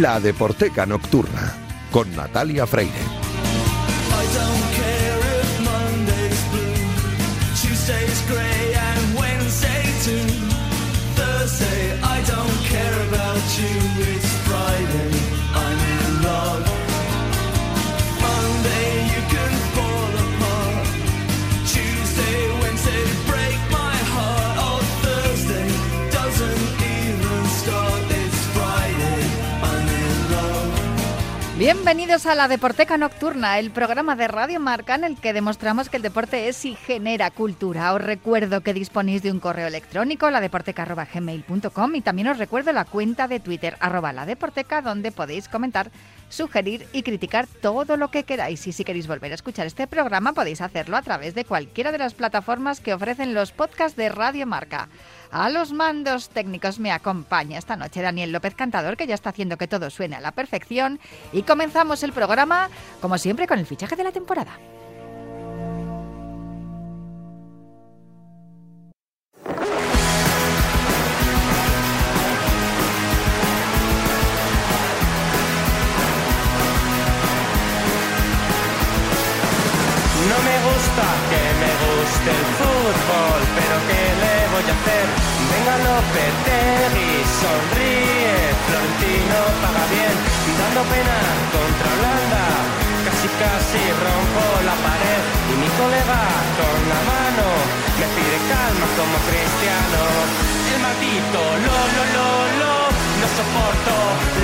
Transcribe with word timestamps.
La 0.00 0.18
Deporteca 0.18 0.86
Nocturna 0.86 1.54
con 1.90 2.10
Natalia 2.14 2.64
Freire. 2.64 3.18
Friday, 14.46 15.19
Bienvenidos 31.60 32.24
a 32.24 32.34
la 32.34 32.48
Deporteca 32.48 32.96
Nocturna, 32.96 33.58
el 33.58 33.70
programa 33.70 34.16
de 34.16 34.28
Radio 34.28 34.58
Marca 34.60 34.94
en 34.94 35.04
el 35.04 35.18
que 35.18 35.34
demostramos 35.34 35.90
que 35.90 35.98
el 35.98 36.02
deporte 36.02 36.48
es 36.48 36.64
y 36.64 36.74
genera 36.74 37.30
cultura. 37.30 37.92
Os 37.92 38.00
recuerdo 38.00 38.62
que 38.62 38.72
disponéis 38.72 39.22
de 39.22 39.30
un 39.30 39.40
correo 39.40 39.66
electrónico, 39.66 40.30
ladeporteca.gmail.com 40.30 41.94
y 41.96 42.00
también 42.00 42.28
os 42.28 42.38
recuerdo 42.38 42.72
la 42.72 42.86
cuenta 42.86 43.28
de 43.28 43.40
Twitter, 43.40 43.76
arroba 43.80 44.14
ladeporteca, 44.14 44.80
donde 44.80 45.12
podéis 45.12 45.48
comentar, 45.48 45.90
sugerir 46.30 46.86
y 46.94 47.02
criticar 47.02 47.46
todo 47.46 47.98
lo 47.98 48.10
que 48.10 48.24
queráis. 48.24 48.66
Y 48.66 48.72
si 48.72 48.82
queréis 48.82 49.06
volver 49.06 49.32
a 49.32 49.34
escuchar 49.34 49.66
este 49.66 49.86
programa, 49.86 50.32
podéis 50.32 50.62
hacerlo 50.62 50.96
a 50.96 51.02
través 51.02 51.34
de 51.34 51.44
cualquiera 51.44 51.92
de 51.92 51.98
las 51.98 52.14
plataformas 52.14 52.80
que 52.80 52.94
ofrecen 52.94 53.34
los 53.34 53.52
podcasts 53.52 53.98
de 53.98 54.08
Radio 54.08 54.46
Marca. 54.46 54.88
A 55.32 55.48
los 55.48 55.72
mandos 55.72 56.28
técnicos 56.28 56.80
me 56.80 56.90
acompaña 56.90 57.56
esta 57.58 57.76
noche 57.76 58.02
Daniel 58.02 58.32
López 58.32 58.56
Cantador, 58.56 58.96
que 58.96 59.06
ya 59.06 59.14
está 59.14 59.30
haciendo 59.30 59.56
que 59.56 59.68
todo 59.68 59.88
suene 59.88 60.16
a 60.16 60.20
la 60.20 60.32
perfección. 60.32 60.98
Y 61.32 61.42
comenzamos 61.42 62.02
el 62.02 62.12
programa, 62.12 62.68
como 63.00 63.16
siempre, 63.16 63.46
con 63.46 63.60
el 63.60 63.66
fichaje 63.66 63.94
de 63.94 64.02
la 64.04 64.10
temporada. 64.10 64.58
No 80.28 80.38
me 80.44 80.56
gusta 80.66 81.06
que 81.30 81.42
me 81.60 81.72
guste 81.84 82.30
el 82.30 82.46
fútbol, 82.58 83.40
pero 83.54 83.76
¿qué 83.88 83.94
le 83.94 83.99
voy 84.60 84.70
a 84.70 84.74
hacer? 84.76 85.06
Venga 85.50 85.74
Lopetegui, 85.84 87.12
sonríe, 87.40 88.36
Florentino 88.66 89.38
paga 89.62 89.84
bien, 89.88 90.16
dando 90.60 90.80
pena 90.92 91.16
contra 91.54 91.88
Holanda. 91.96 92.44
Casi 93.04 93.28
casi 93.40 93.82
rompo 94.04 94.44
la 94.68 94.76
pared 94.84 95.22
y 95.50 95.54
mi 95.64 95.68
colega 95.80 96.20
con 96.60 96.78
la 96.92 97.00
mano 97.08 97.46
me 97.98 98.06
pide 98.16 98.38
calma 98.52 98.86
como 98.96 99.16
cristiano. 99.28 100.00
El 100.72 100.80
maldito 100.84 101.40
lo 101.64 101.76
lo 101.96 102.04
lo 102.16 102.28
lo 102.60 102.99
no 103.20 103.28
soporto 103.28 103.94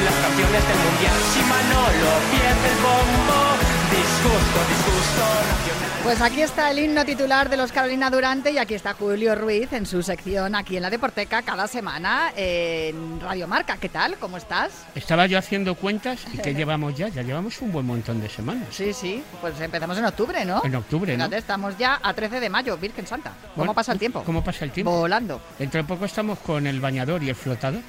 las 0.05 0.15
canciones 0.15 0.69
del 0.69 0.79
mundial 0.85 1.17
si 1.33 1.41
Manolo 1.41 2.11
pierde 2.31 2.69
el 2.69 2.79
bombo. 2.85 3.57
Disgusto, 3.91 4.59
disgusto 4.69 5.23
nacional. 5.49 5.91
Pues 6.03 6.21
aquí 6.21 6.43
está 6.43 6.71
el 6.71 6.79
himno 6.79 7.05
titular 7.05 7.49
de 7.49 7.57
los 7.57 7.73
Carolina 7.73 8.11
Durante 8.11 8.51
y 8.51 8.59
aquí 8.59 8.75
está 8.75 8.93
Julio 8.93 9.35
Ruiz 9.35 9.73
en 9.73 9.87
su 9.87 10.03
sección 10.03 10.55
aquí 10.55 10.77
en 10.77 10.83
la 10.83 10.91
Deporteca 10.91 11.43
cada 11.43 11.67
semana 11.67 12.33
en 12.37 13.19
Radio 13.21 13.49
Marca. 13.49 13.77
¿Qué 13.79 13.89
tal? 13.89 14.17
¿Cómo 14.17 14.37
estás? 14.37 14.73
Estaba 14.95 15.27
yo 15.27 15.39
haciendo 15.39 15.75
cuentas 15.75 16.21
y 16.33 16.39
que 16.39 16.55
llevamos 16.55 16.95
ya, 16.97 17.09
ya 17.09 17.23
llevamos 17.23 17.61
un 17.63 17.73
buen 17.73 17.87
montón 17.87 18.21
de 18.21 18.29
semanas. 18.29 18.69
Sí, 18.71 18.93
sí, 18.93 19.23
pues 19.41 19.59
empezamos 19.61 19.97
en 19.99 20.05
octubre, 20.05 20.45
¿no? 20.45 20.63
En 20.65 20.75
octubre, 20.75 21.17
¿no? 21.17 21.25
Fíjate, 21.25 21.39
estamos 21.39 21.79
ya 21.79 21.99
a 22.03 22.13
13 22.13 22.41
de 22.41 22.51
mayo, 22.51 22.77
Virgen 22.77 23.07
Santa. 23.07 23.31
¿Cómo 23.31 23.53
Bueno, 23.57 23.75
pasa 23.75 23.93
el 23.93 23.99
tiempo? 23.99 24.23
¿Cómo 24.25 24.45
pasa 24.45 24.65
el 24.65 24.71
tiempo? 24.71 24.91
Volando. 24.93 25.41
Dentro 25.59 25.81
de 25.81 25.89
poco 25.89 26.05
estamos 26.05 26.39
con 26.41 26.67
el 26.67 26.81
bañador 26.81 27.23
y 27.23 27.31
el 27.31 27.35
flotador. 27.35 27.81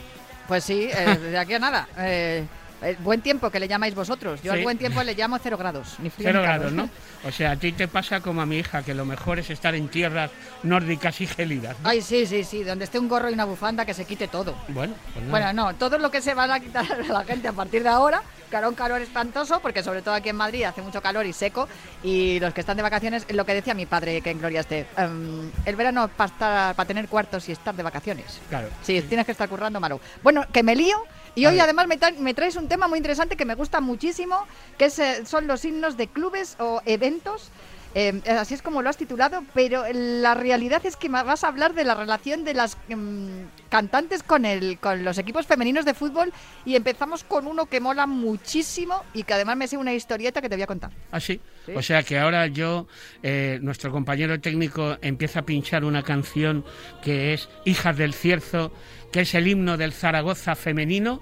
Pues 0.47 0.63
sí, 0.63 0.89
eh, 0.91 1.17
de 1.17 1.37
aquí 1.37 1.53
a 1.53 1.59
nada. 1.59 1.87
Eh, 1.97 2.45
el 2.81 2.95
buen 2.97 3.21
tiempo 3.21 3.49
que 3.49 3.59
le 3.59 3.67
llamáis 3.67 3.95
vosotros. 3.95 4.41
Yo 4.43 4.53
al 4.53 4.61
buen 4.61 4.77
tiempo 4.77 5.01
le 5.01 5.15
llamo 5.15 5.39
cero 5.41 5.57
grados. 5.57 5.95
Ni 5.99 6.09
frío 6.09 6.27
Cero 6.29 6.39
ni 6.39 6.45
grados, 6.45 6.71
¿no? 6.71 6.89
O 7.25 7.31
sea, 7.31 7.51
a 7.51 7.55
ti 7.55 7.71
te 7.71 7.87
pasa 7.87 8.21
como 8.21 8.41
a 8.41 8.45
mi 8.45 8.59
hija, 8.59 8.83
que 8.83 8.93
lo 8.93 9.03
mejor 9.03 9.39
es 9.39 9.49
estar 9.49 9.73
en 9.73 9.87
tierras 9.87 10.29
nórdicas 10.63 11.19
y 11.21 11.27
gélidas. 11.27 11.75
¿no? 11.81 11.89
Ay, 11.89 12.01
sí, 12.01 12.27
sí, 12.27 12.43
sí. 12.43 12.63
Donde 12.63 12.85
esté 12.85 12.99
un 12.99 13.07
gorro 13.07 13.29
y 13.29 13.33
una 13.33 13.45
bufanda 13.45 13.83
que 13.85 13.95
se 13.95 14.05
quite 14.05 14.27
todo. 14.27 14.55
Bueno, 14.67 14.93
pues 15.13 15.25
nada. 15.25 15.31
Bueno, 15.31 15.53
no, 15.53 15.75
todo 15.75 15.97
lo 15.97 16.11
que 16.11 16.21
se 16.21 16.35
van 16.35 16.51
a 16.51 16.59
quitar 16.59 16.85
a 16.91 16.97
la 17.13 17.23
gente 17.23 17.47
a 17.47 17.53
partir 17.53 17.81
de 17.81 17.89
ahora, 17.89 18.21
hará 18.55 18.69
un 18.69 18.75
calor 18.75 19.01
espantoso, 19.01 19.59
porque 19.59 19.83
sobre 19.83 20.01
todo 20.01 20.13
aquí 20.13 20.29
en 20.29 20.35
Madrid 20.37 20.63
hace 20.63 20.81
mucho 20.81 21.01
calor 21.01 21.25
y 21.25 21.33
seco, 21.33 21.67
y 22.03 22.39
los 22.39 22.53
que 22.53 22.61
están 22.61 22.77
de 22.77 22.83
vacaciones, 22.83 23.25
lo 23.33 23.45
que 23.45 23.53
decía 23.53 23.73
mi 23.73 23.85
padre, 23.85 24.21
que 24.21 24.31
en 24.31 24.39
Gloria 24.39 24.61
esté, 24.61 24.85
em, 24.95 25.51
el 25.65 25.75
verano 25.75 26.05
es 26.05 26.11
para, 26.11 26.73
para 26.73 26.87
tener 26.87 27.07
cuartos 27.09 27.49
y 27.49 27.51
estar 27.51 27.75
de 27.75 27.83
vacaciones. 27.83 28.39
Claro. 28.49 28.69
Sí, 28.83 29.01
tienes 29.01 29.25
que 29.25 29.33
estar 29.33 29.49
currando, 29.49 29.79
malo. 29.79 29.99
Bueno, 30.23 30.45
que 30.53 30.63
me 30.63 30.75
lío, 30.75 30.97
y 31.35 31.45
hoy 31.45 31.59
además 31.59 31.87
me, 31.87 31.99
tra- 31.99 32.17
me 32.17 32.33
traes 32.33 32.55
un 32.55 32.67
tema 32.67 32.87
muy 32.87 32.97
interesante 32.97 33.35
que 33.35 33.45
me 33.45 33.55
gusta 33.55 33.81
muchísimo, 33.81 34.45
que 34.77 34.85
es, 34.85 34.97
eh, 34.99 35.25
son 35.25 35.47
los 35.47 35.65
himnos 35.65 35.97
de 35.97 36.07
clubes 36.07 36.55
o 36.59 36.81
eventos. 36.85 37.51
Eh, 37.95 38.21
así 38.27 38.53
es 38.53 38.61
como 38.61 38.81
lo 38.81 38.89
has 38.89 38.97
titulado, 38.97 39.43
pero 39.53 39.83
la 39.91 40.35
realidad 40.35 40.85
es 40.85 40.95
que 40.95 41.09
vas 41.09 41.43
a 41.43 41.47
hablar 41.47 41.73
de 41.73 41.83
la 41.83 41.95
relación 41.95 42.43
de 42.43 42.53
las 42.53 42.77
em, 42.89 43.47
cantantes 43.69 44.23
con, 44.23 44.45
el, 44.45 44.77
con 44.79 45.03
los 45.03 45.17
equipos 45.17 45.45
femeninos 45.47 45.85
de 45.85 45.93
fútbol 45.93 46.31
y 46.65 46.75
empezamos 46.75 47.23
con 47.23 47.47
uno 47.47 47.65
que 47.65 47.79
mola 47.79 48.05
muchísimo 48.05 49.03
y 49.13 49.23
que 49.23 49.33
además 49.33 49.57
me 49.57 49.67
sé 49.67 49.77
una 49.77 49.93
historieta 49.93 50.41
que 50.41 50.49
te 50.49 50.55
voy 50.55 50.63
a 50.63 50.67
contar. 50.67 50.91
¿Ah, 51.11 51.19
sí? 51.19 51.39
Sí. 51.65 51.73
O 51.75 51.81
sea 51.81 52.03
que 52.03 52.19
ahora 52.19 52.47
yo, 52.47 52.87
eh, 53.23 53.59
nuestro 53.61 53.91
compañero 53.91 54.39
técnico, 54.39 54.97
empieza 55.01 55.39
a 55.39 55.45
pinchar 55.45 55.83
una 55.83 56.03
canción 56.03 56.65
que 57.01 57.33
es 57.33 57.49
Hijas 57.65 57.97
del 57.97 58.13
Cierzo, 58.13 58.71
que 59.11 59.21
es 59.21 59.33
el 59.33 59.47
himno 59.47 59.77
del 59.77 59.93
Zaragoza 59.93 60.55
femenino 60.55 61.21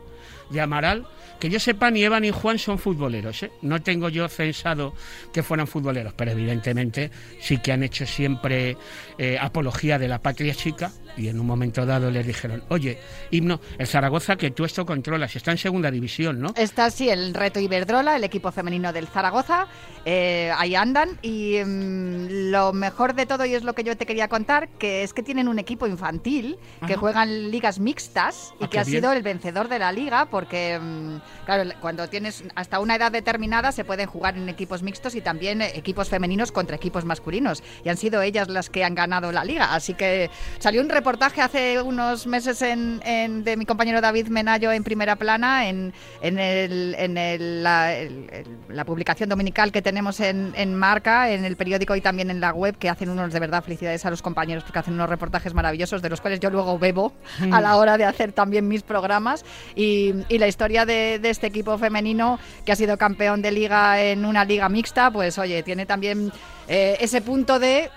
de 0.49 0.61
Amaral. 0.61 1.05
Que 1.39 1.49
yo 1.49 1.59
sepa, 1.59 1.91
ni 1.91 2.01
Eva 2.03 2.19
ni 2.21 2.31
Juan 2.31 2.57
son 2.57 2.79
futboleros. 2.79 3.43
¿eh? 3.43 3.51
No 3.61 3.81
tengo 3.81 4.07
yo 4.09 4.27
censado 4.29 4.93
que 5.33 5.43
fueran 5.43 5.67
futboleros, 5.67 6.13
pero 6.13 6.31
evidentemente 6.31 7.11
sí 7.41 7.57
que 7.57 7.73
han 7.73 7.83
hecho 7.83 8.05
siempre 8.05 8.77
eh, 9.17 9.37
apología 9.39 9.99
de 9.99 10.07
la 10.07 10.19
patria 10.19 10.55
chica. 10.55 10.91
Y 11.17 11.29
en 11.29 11.39
un 11.39 11.45
momento 11.45 11.85
dado 11.85 12.11
les 12.11 12.27
dijeron, 12.27 12.63
oye, 12.69 12.97
himno, 13.31 13.61
el 13.77 13.87
Zaragoza 13.87 14.35
que 14.35 14.51
tú 14.51 14.65
esto 14.65 14.85
controlas, 14.85 15.33
está 15.37 15.51
en 15.51 15.57
segunda 15.57 15.89
división, 15.89 16.41
¿no? 16.41 16.53
Está 16.57 16.89
sí 16.91 17.09
el 17.09 17.33
reto 17.33 17.57
Iberdrola, 17.61 18.17
el 18.17 18.23
equipo 18.25 18.51
femenino 18.51 18.91
del 18.91 19.07
Zaragoza. 19.07 19.67
eh, 20.05 20.51
ahí 20.57 20.75
andan. 20.75 21.17
Y 21.21 21.57
mm, 21.65 22.51
lo 22.51 22.73
mejor 22.73 23.15
de 23.15 23.25
todo, 23.25 23.45
y 23.45 23.53
es 23.55 23.63
lo 23.63 23.73
que 23.73 23.83
yo 23.83 23.95
te 23.97 24.05
quería 24.05 24.27
contar, 24.27 24.67
que 24.77 25.03
es 25.03 25.13
que 25.13 25.23
tienen 25.23 25.47
un 25.47 25.57
equipo 25.59 25.87
infantil 25.87 26.57
que 26.85 26.93
Ajá. 26.93 26.97
juegan 26.99 27.49
ligas 27.49 27.79
mixtas 27.79 28.53
y 28.59 28.65
Ah, 28.65 28.69
que 28.69 28.79
ha 28.79 28.83
bien. 28.83 28.97
sido 29.01 29.13
el 29.13 29.23
vencedor 29.23 29.67
de 29.69 29.79
la 29.79 29.91
liga, 29.91 30.27
porque, 30.35 30.77
mm, 30.77 31.45
claro, 31.45 31.69
cuando 31.79 32.09
tienes 32.09 32.43
hasta 32.55 32.81
una 32.81 32.95
edad 32.95 33.09
determinada 33.09 33.71
se 33.71 33.85
pueden 33.85 34.05
jugar 34.05 34.35
en 34.35 34.49
equipos 34.49 34.83
mixtos 34.83 35.15
y 35.15 35.21
también 35.21 35.61
eh, 35.61 35.71
equipos 35.75 36.09
femeninos 36.09 36.51
contra 36.51 36.75
equipos 36.75 37.05
masculinos. 37.05 37.63
Y 37.85 37.87
han 37.89 37.95
sido 37.95 38.21
ellas 38.21 38.49
las 38.49 38.69
que 38.69 38.83
han 38.83 38.95
ganado 38.95 39.31
la 39.31 39.45
liga. 39.45 39.73
Así 39.73 39.93
que 39.93 40.29
salió 40.59 40.81
un 40.81 40.89
reportaje 40.89 41.39
hace 41.41 41.81
unos 41.81 42.27
meses 42.27 42.61
en, 42.61 43.01
en- 43.05 43.45
de 43.45 43.55
mi 43.55 43.65
compañero 43.65 44.01
David 44.01 44.27
Menayo 44.27 44.73
en 44.73 44.83
primera 44.83 45.15
plana 45.15 45.69
en, 45.69 45.93
en, 46.21 46.37
el- 46.37 46.95
en 46.99 47.17
el- 47.17 47.63
la, 47.63 47.93
el- 47.93 48.27
la 48.67 48.83
publicación 48.83 49.29
dominical 49.29 49.71
que 49.71 49.81
tenemos 49.81 50.19
en, 50.19 50.51
en 50.57 50.75
Marca, 50.75 51.29
en 51.31 51.45
el 51.45 51.55
periódico 51.55 51.95
y 51.95 52.01
también 52.01 52.29
en 52.29 52.41
la 52.41 52.51
web, 52.51 52.77
que 52.77 52.89
hacen 52.89 53.07
unos 53.09 53.31
de 53.31 53.39
verdad 53.39 53.63
felicidades 53.63 54.05
a 54.05 54.09
los 54.09 54.21
compañeros 54.21 54.65
porque 54.65 54.79
hacen 54.79 54.95
unos 54.95 55.09
reportajes 55.09 55.53
maravillosos 55.53 56.01
de 56.01 56.09
los 56.09 56.19
cuales 56.19 56.41
yo 56.41 56.49
luego 56.49 56.77
bebo 56.77 57.13
a 57.53 57.61
la 57.61 57.77
hora 57.77 57.97
de 57.97 58.03
hacer 58.03 58.33
también 58.33 58.67
mis 58.67 58.83
programas. 58.83 59.45
Y, 59.77 60.13
y 60.29 60.37
la 60.37 60.47
historia 60.47 60.85
de, 60.85 61.19
este 61.23 61.47
equipo 61.47 61.77
femenino 61.77 62.39
que 62.65 62.71
ha 62.71 62.75
sido 62.75 62.97
campeón 62.97 63.41
de 63.41 63.51
liga 63.51 64.01
en 64.01 64.25
una 64.25 64.45
liga 64.45 64.69
mixta, 64.69 65.11
pues 65.11 65.37
oye, 65.37 65.63
tiene 65.63 65.85
también 65.85 66.31
eh, 66.67 66.97
ese 66.99 67.21
punto 67.21 67.59
de 67.59 67.89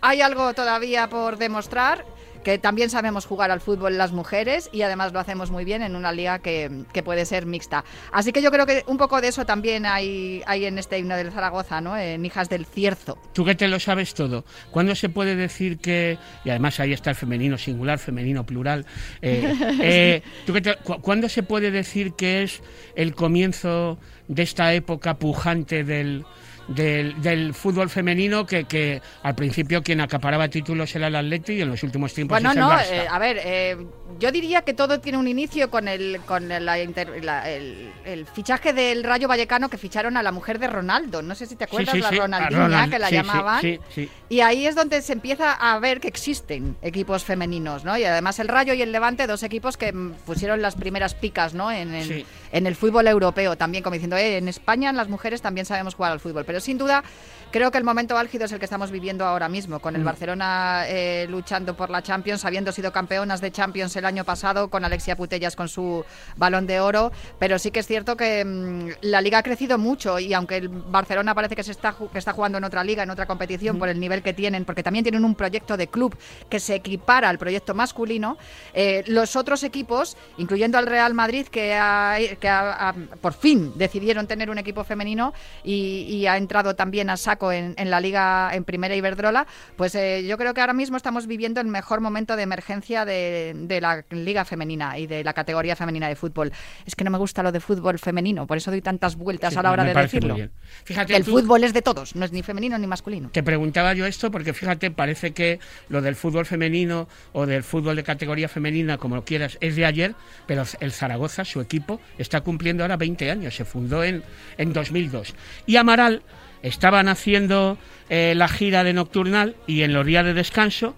hay 0.00 0.20
algo 0.20 0.52
todavía 0.52 1.08
por 1.08 1.38
demostrar 1.38 2.04
que 2.44 2.58
también 2.58 2.90
sabemos 2.90 3.26
jugar 3.26 3.50
al 3.50 3.60
fútbol 3.60 3.96
las 3.98 4.12
mujeres 4.12 4.68
y 4.72 4.82
además 4.82 5.12
lo 5.12 5.20
hacemos 5.20 5.50
muy 5.50 5.64
bien 5.64 5.82
en 5.82 5.96
una 5.96 6.12
liga 6.12 6.38
que, 6.40 6.84
que 6.92 7.02
puede 7.02 7.24
ser 7.24 7.46
mixta. 7.46 7.84
Así 8.12 8.32
que 8.32 8.42
yo 8.42 8.50
creo 8.50 8.66
que 8.66 8.82
un 8.86 8.96
poco 8.98 9.20
de 9.20 9.28
eso 9.28 9.46
también 9.46 9.86
hay, 9.86 10.42
hay 10.46 10.64
en 10.64 10.78
este 10.78 10.98
himno 10.98 11.16
del 11.16 11.30
Zaragoza, 11.32 11.80
¿no? 11.80 11.96
En 11.96 12.24
Hijas 12.24 12.48
del 12.48 12.66
Cierzo. 12.66 13.18
Tú 13.32 13.44
que 13.44 13.54
te 13.54 13.68
lo 13.68 13.78
sabes 13.80 14.14
todo, 14.14 14.44
¿cuándo 14.70 14.94
se 14.94 15.08
puede 15.08 15.36
decir 15.36 15.78
que, 15.78 16.18
y 16.44 16.50
además 16.50 16.80
ahí 16.80 16.92
está 16.92 17.10
el 17.10 17.16
femenino 17.16 17.58
singular, 17.58 17.98
femenino 17.98 18.44
plural, 18.44 18.86
eh, 19.20 19.54
eh, 19.80 20.22
¿tú 20.46 20.52
que 20.52 20.60
te- 20.60 20.76
¿cuándo 20.76 21.28
se 21.28 21.42
puede 21.42 21.70
decir 21.70 22.12
que 22.14 22.42
es 22.42 22.62
el 22.96 23.14
comienzo 23.14 23.98
de 24.28 24.42
esta 24.42 24.72
época 24.74 25.18
pujante 25.18 25.84
del, 25.84 26.24
del, 26.68 27.20
del 27.20 27.54
fútbol 27.54 27.90
femenino 27.90 28.46
que, 28.46 28.64
que 28.64 29.02
al 29.22 29.34
principio 29.34 29.82
quien 29.82 30.00
acaparaba 30.00 30.48
títulos 30.48 30.94
era 30.94 31.08
el 31.08 31.16
Atleti 31.16 31.54
y 31.54 31.60
en 31.62 31.68
los 31.70 31.82
últimos 31.82 32.14
tiempos 32.14 32.36
Bueno, 32.36 32.50
es 32.50 32.56
el 32.56 32.60
no, 32.62 32.70
Barça. 32.70 32.90
eh, 32.92 33.06
a 33.10 33.18
ver, 33.18 33.40
eh, 33.44 33.76
yo 34.18 34.30
diría 34.30 34.62
que 34.62 34.74
todo 34.74 35.00
tiene 35.00 35.18
un 35.18 35.28
inicio 35.28 35.70
con 35.70 35.88
el 35.88 36.20
con 36.26 36.48
la 36.48 36.80
inter- 36.80 37.24
la- 37.24 37.50
el, 37.50 37.90
el 38.04 38.26
fichaje 38.26 38.72
del 38.72 39.02
Rayo 39.04 39.28
Vallecano 39.28 39.68
que 39.68 39.78
ficharon 39.78 40.16
a 40.16 40.22
la 40.22 40.32
mujer 40.32 40.58
de 40.58 40.66
Ronaldo. 40.68 41.22
No 41.22 41.34
sé 41.34 41.46
si 41.46 41.56
te 41.56 41.64
Sí, 41.64 41.68
acuerdas, 41.68 41.94
sí, 41.94 42.00
la 42.00 42.08
sí, 42.10 42.16
Ronaldinha, 42.18 42.62
Ronald, 42.62 42.92
que 42.92 42.98
la 42.98 43.08
sí, 43.08 43.10
sí, 43.14 43.16
llamaban. 43.16 43.60
sí, 43.60 43.80
sí. 43.94 44.10
Y 44.28 44.40
ahí 44.40 44.66
es 44.66 44.74
donde 44.74 45.02
se 45.02 45.12
empieza 45.12 45.52
a 45.52 45.78
ver 45.78 46.00
que 46.00 46.08
existen 46.08 46.76
equipos 46.82 47.24
femeninos, 47.24 47.84
¿no? 47.84 47.96
Y 47.98 48.04
además 48.04 48.38
el 48.38 48.48
Rayo 48.48 48.74
y 48.74 48.82
el 48.82 48.92
Levante, 48.92 49.26
dos 49.26 49.42
equipos 49.42 49.76
que 49.76 49.92
mm, 49.92 50.12
pusieron 50.26 50.62
las 50.62 50.74
primeras 50.74 51.14
picas, 51.14 51.54
¿no? 51.54 51.70
En, 51.72 51.94
en- 51.94 52.02
Sí. 52.08 52.26
en 52.52 52.66
el 52.66 52.76
fútbol 52.76 53.06
europeo 53.08 53.56
también, 53.56 53.82
como 53.82 53.94
diciendo, 53.94 54.16
eh, 54.16 54.36
en 54.38 54.48
España 54.48 54.92
las 54.92 55.08
mujeres 55.08 55.40
también 55.42 55.66
sabemos 55.66 55.94
jugar 55.94 56.12
al 56.12 56.20
fútbol. 56.20 56.44
Pero 56.52 56.60
sin 56.60 56.76
duda, 56.76 57.02
creo 57.50 57.70
que 57.70 57.78
el 57.78 57.84
momento 57.84 58.18
álgido 58.18 58.44
es 58.44 58.52
el 58.52 58.58
que 58.58 58.66
estamos 58.66 58.90
viviendo 58.90 59.24
ahora 59.24 59.48
mismo, 59.48 59.78
con 59.80 59.94
Mm. 59.94 59.96
el 59.96 60.04
Barcelona 60.04 60.82
eh, 60.86 61.26
luchando 61.30 61.74
por 61.74 61.88
la 61.88 62.02
Champions, 62.02 62.44
habiendo 62.44 62.72
sido 62.72 62.92
campeonas 62.92 63.40
de 63.40 63.50
Champions 63.50 63.96
el 63.96 64.04
año 64.04 64.22
pasado, 64.24 64.68
con 64.68 64.84
Alexia 64.84 65.16
Putellas 65.16 65.56
con 65.56 65.70
su 65.70 66.04
balón 66.36 66.66
de 66.66 66.78
oro. 66.80 67.10
Pero 67.38 67.58
sí 67.58 67.70
que 67.70 67.80
es 67.80 67.86
cierto 67.86 68.18
que 68.18 68.44
mm, 68.44 68.88
la 69.00 69.22
liga 69.22 69.38
ha 69.38 69.42
crecido 69.42 69.78
mucho 69.78 70.18
y 70.18 70.34
aunque 70.34 70.58
el 70.58 70.68
Barcelona 70.68 71.34
parece 71.34 71.56
que 71.56 71.62
se 71.64 71.70
está, 71.72 71.96
que 72.12 72.18
está 72.18 72.34
jugando 72.34 72.58
en 72.58 72.64
otra 72.64 72.84
liga, 72.84 73.02
en 73.02 73.08
otra 73.08 73.24
competición, 73.24 73.78
por 73.78 73.88
el 73.88 73.98
nivel 73.98 74.22
que 74.22 74.34
tienen, 74.34 74.66
porque 74.66 74.82
también 74.82 75.04
tienen 75.04 75.24
un 75.24 75.34
proyecto 75.34 75.78
de 75.78 75.86
club 75.86 76.14
que 76.50 76.60
se 76.60 76.74
equipara 76.74 77.30
al 77.30 77.38
proyecto 77.38 77.72
masculino, 77.74 78.36
eh, 78.74 79.04
los 79.06 79.36
otros 79.36 79.62
equipos, 79.62 80.18
incluyendo 80.36 80.76
al 80.76 80.84
Real 80.86 81.14
Madrid, 81.14 81.46
que, 81.46 81.72
ha- 81.74 82.18
que 82.38 82.48
ha- 82.50 82.88
ha- 82.90 82.94
por 83.22 83.32
fin 83.32 83.72
decidieron 83.76 84.26
tener 84.26 84.50
un 84.50 84.58
equipo 84.58 84.84
femenino 84.84 85.32
y, 85.64 86.02
y 86.08 86.26
ha 86.26 86.36
entrado 86.42 86.76
también 86.76 87.08
a 87.10 87.16
saco 87.16 87.50
en, 87.52 87.74
en 87.78 87.90
la 87.90 88.00
liga 88.00 88.50
en 88.52 88.64
primera 88.64 88.94
Iberdrola, 88.94 89.46
pues 89.76 89.94
eh, 89.94 90.24
yo 90.26 90.36
creo 90.36 90.52
que 90.54 90.60
ahora 90.60 90.74
mismo 90.74 90.96
estamos 90.96 91.26
viviendo 91.26 91.60
el 91.60 91.66
mejor 91.68 92.00
momento 92.00 92.36
de 92.36 92.42
emergencia 92.42 93.04
de, 93.04 93.52
de 93.56 93.80
la 93.80 94.04
liga 94.10 94.44
femenina 94.44 94.98
y 94.98 95.06
de 95.06 95.24
la 95.24 95.32
categoría 95.32 95.76
femenina 95.76 96.08
de 96.08 96.16
fútbol. 96.16 96.52
Es 96.84 96.94
que 96.94 97.04
no 97.04 97.10
me 97.10 97.18
gusta 97.18 97.42
lo 97.42 97.52
de 97.52 97.60
fútbol 97.60 97.98
femenino, 97.98 98.46
por 98.46 98.56
eso 98.56 98.70
doy 98.70 98.82
tantas 98.82 99.16
vueltas 99.16 99.52
Sí, 99.54 99.58
a 99.58 99.62
la 99.62 99.70
hora 99.72 99.84
de 99.84 99.94
decirlo. 99.94 100.36
Fíjate, 100.84 101.16
El 101.16 101.24
tú- 101.24 101.32
fútbol 101.32 101.64
es 101.64 101.72
de 101.72 101.82
todos, 101.82 102.14
no 102.16 102.24
es 102.24 102.32
ni 102.32 102.42
femenino 102.42 102.76
ni 102.78 102.86
masculino. 102.86 103.30
Te 103.30 103.42
preguntaba 103.42 103.94
yo 103.94 104.04
esto 104.06 104.30
porque 104.30 104.52
fíjate, 104.52 104.90
parece 104.90 105.32
que 105.32 105.60
lo 105.88 106.02
del 106.02 106.16
fútbol 106.16 106.44
femenino 106.46 107.08
o 107.32 107.46
del 107.46 107.62
fútbol 107.62 107.96
de 107.96 108.02
categoría 108.04 108.48
femenina, 108.48 108.98
como 108.98 109.16
lo 109.16 109.24
quieras, 109.24 109.58
es 109.60 109.76
de 109.76 109.86
ayer, 109.86 110.14
pero 110.46 110.64
el 110.80 110.92
Zaragoza, 110.92 111.44
su 111.44 111.60
equipo, 111.60 112.00
está 112.18 112.40
cumpliendo 112.40 112.82
ahora 112.84 112.96
20 112.96 113.30
años, 113.30 113.54
se 113.54 113.64
fundó 113.64 114.02
en, 114.04 114.22
en 114.58 114.72
2002. 114.72 115.34
Y 115.66 115.76
Amaral 115.76 116.22
estaban 116.62 117.08
haciendo 117.08 117.76
eh, 118.08 118.34
la 118.36 118.48
gira 118.48 118.84
de 118.84 118.92
Nocturnal 118.92 119.56
y 119.66 119.82
en 119.82 119.92
los 119.92 120.06
días 120.06 120.24
de 120.24 120.34
descanso, 120.34 120.94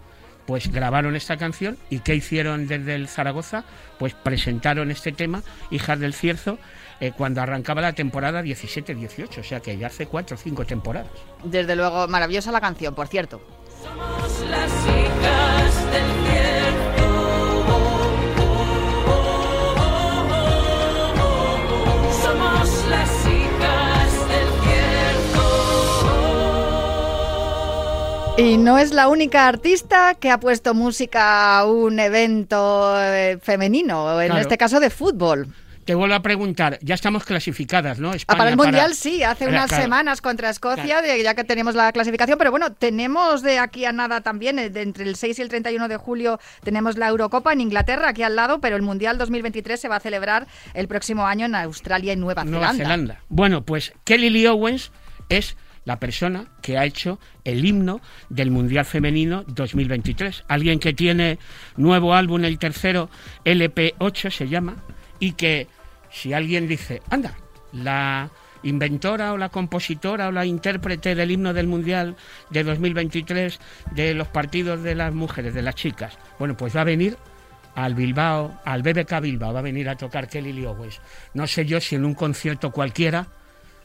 pues 0.47 0.71
grabaron 0.71 1.17
esta 1.17 1.37
canción 1.37 1.79
y 1.91 2.01
¿qué 2.01 2.15
hicieron 2.15 2.67
desde 2.67 2.95
el 2.95 3.09
Zaragoza? 3.09 3.65
Pues 3.99 4.15
presentaron 4.15 4.91
este 4.91 5.13
tema, 5.13 5.43
Hijas 5.71 5.99
del 5.99 6.15
Cierzo, 6.15 6.59
eh, 7.01 7.13
cuando 7.17 7.41
arrancaba 7.41 7.81
la 7.81 7.93
temporada 7.93 8.43
17-18, 8.43 9.39
o 9.39 9.43
sea 9.43 9.61
que 9.61 9.77
ya 9.77 9.89
hace 9.89 10.07
cuatro 10.07 10.37
o 10.37 10.39
cinco 10.39 10.65
temporadas. 10.65 11.11
Desde 11.43 11.77
luego, 11.77 12.07
maravillosa 12.09 12.53
la 12.53 12.61
canción, 12.61 12.95
por 12.95 13.09
cierto. 13.09 13.41
Somos 13.83 14.51
las 14.51 14.71
hijas 14.87 15.93
del 15.93 16.33
cielo. 16.33 16.64
Y 28.37 28.57
no 28.57 28.79
es 28.79 28.93
la 28.93 29.07
única 29.09 29.47
artista 29.47 30.15
que 30.15 30.29
ha 30.31 30.41
puesto 30.41 30.75
música 30.75 31.59
a 31.59 31.67
un 31.67 32.01
evento 32.01 33.01
eh, 33.01 33.39
femenino, 33.41 34.21
en 34.21 34.27
Claro. 34.27 34.41
este 34.41 34.59
caso 34.59 34.81
de 34.81 34.91
fútbol. 34.91 35.47
Te 35.85 35.95
vuelvo 35.95 36.15
a 36.17 36.23
preguntar, 36.23 36.79
ya 36.83 36.95
estamos 36.95 37.25
clasificadas, 37.25 38.01
¿no? 38.01 38.11
Ah, 38.13 38.17
España, 38.17 38.39
para 38.39 38.51
el 38.51 38.57
Mundial 38.57 38.95
sí, 38.95 39.23
hace 39.23 39.47
unas 39.47 39.69
claro. 39.69 39.83
semanas 39.85 40.21
contra 40.21 40.51
Escocia, 40.51 41.01
de- 41.03 41.23
ya 41.23 41.35
que 41.35 41.45
tenemos 41.45 41.75
la 41.77 41.93
clasificación, 41.93 42.37
pero 42.39 42.51
bueno, 42.51 42.73
tenemos 42.73 43.43
de 43.43 43.59
aquí 43.61 43.85
a 43.85 43.93
nada 43.93 44.21
también, 44.23 44.59
eh, 44.59 44.71
de 44.71 44.83
entre 44.83 45.05
el 45.05 45.15
6 45.15 45.39
y 45.39 45.43
el 45.43 45.49
31 45.51 45.87
de 45.87 45.97
julio 45.99 46.41
tenemos 46.65 46.97
la 46.97 47.09
Eurocopa 47.09 47.53
en 47.53 47.61
Inglaterra, 47.61 48.09
aquí 48.09 48.23
al 48.25 48.35
lado, 48.35 48.61
pero 48.61 48.75
el 48.77 48.83
Mundial 48.83 49.17
2023 49.19 49.79
se 49.79 49.89
va 49.89 49.97
a 49.97 50.01
celebrar 50.01 50.47
el 50.73 50.89
próximo 50.89 51.27
año 51.27 51.47
en 51.47 51.55
Australia 51.55 52.15
y 52.15 52.17
Nueva, 52.17 52.45
Nueva 52.45 52.69
Zelanda. 52.73 52.85
Zelanda. 52.85 53.21
Bueno, 53.29 53.63
pues 53.65 53.93
Kelly 54.05 54.31
Lee 54.31 54.47
Owens 54.47 54.91
es 55.29 55.57
la 55.85 55.99
persona 55.99 56.47
que 56.63 56.79
ha 56.79 56.85
hecho 56.85 57.19
el 57.45 57.65
himno 57.65 58.01
del 58.29 58.51
Mundial 58.51 58.85
Femenino 58.85 59.45
2023. 59.47 60.45
Alguien 60.49 60.79
que 60.79 60.93
tiene 60.93 61.39
nuevo 61.77 62.15
álbum, 62.15 62.45
el 62.45 62.59
tercero, 62.59 63.11
LP8 63.45 64.31
se 64.31 64.49
llama, 64.49 64.77
y 65.19 65.33
que 65.33 65.69
si 66.11 66.33
alguien 66.33 66.69
dice, 66.69 67.03
anda, 67.11 67.35
la 67.73 68.31
inventora 68.63 69.33
o 69.33 69.37
la 69.37 69.51
compositora 69.51 70.29
o 70.29 70.33
la 70.33 70.47
intérprete 70.47 71.15
del 71.15 71.31
himno 71.31 71.53
del 71.53 71.67
Mundial 71.67 72.17
de 72.51 72.65
2023 72.65 73.61
de 73.93 74.15
los 74.15 74.29
partidos 74.29 74.83
de 74.83 74.95
las 74.95 75.13
mujeres, 75.13 75.55
de 75.55 75.63
las 75.63 75.75
chicas, 75.75 76.19
bueno, 76.39 76.57
pues 76.57 76.75
va 76.75 76.81
a 76.81 76.85
venir 76.85 77.17
al 77.75 77.95
Bilbao, 77.95 78.61
al 78.65 78.83
BBK 78.83 79.21
Bilbao, 79.21 79.53
va 79.53 79.59
a 79.59 79.63
venir 79.63 79.89
a 79.89 79.97
tocar 79.97 80.29
Kelly 80.29 80.53
Lee. 80.53 80.67
No 81.35 81.47
sé 81.47 81.67
yo 81.67 81.81
si 81.81 81.97
en 81.97 82.05
un 82.05 82.15
concierto 82.15 82.71
cualquiera, 82.71 83.27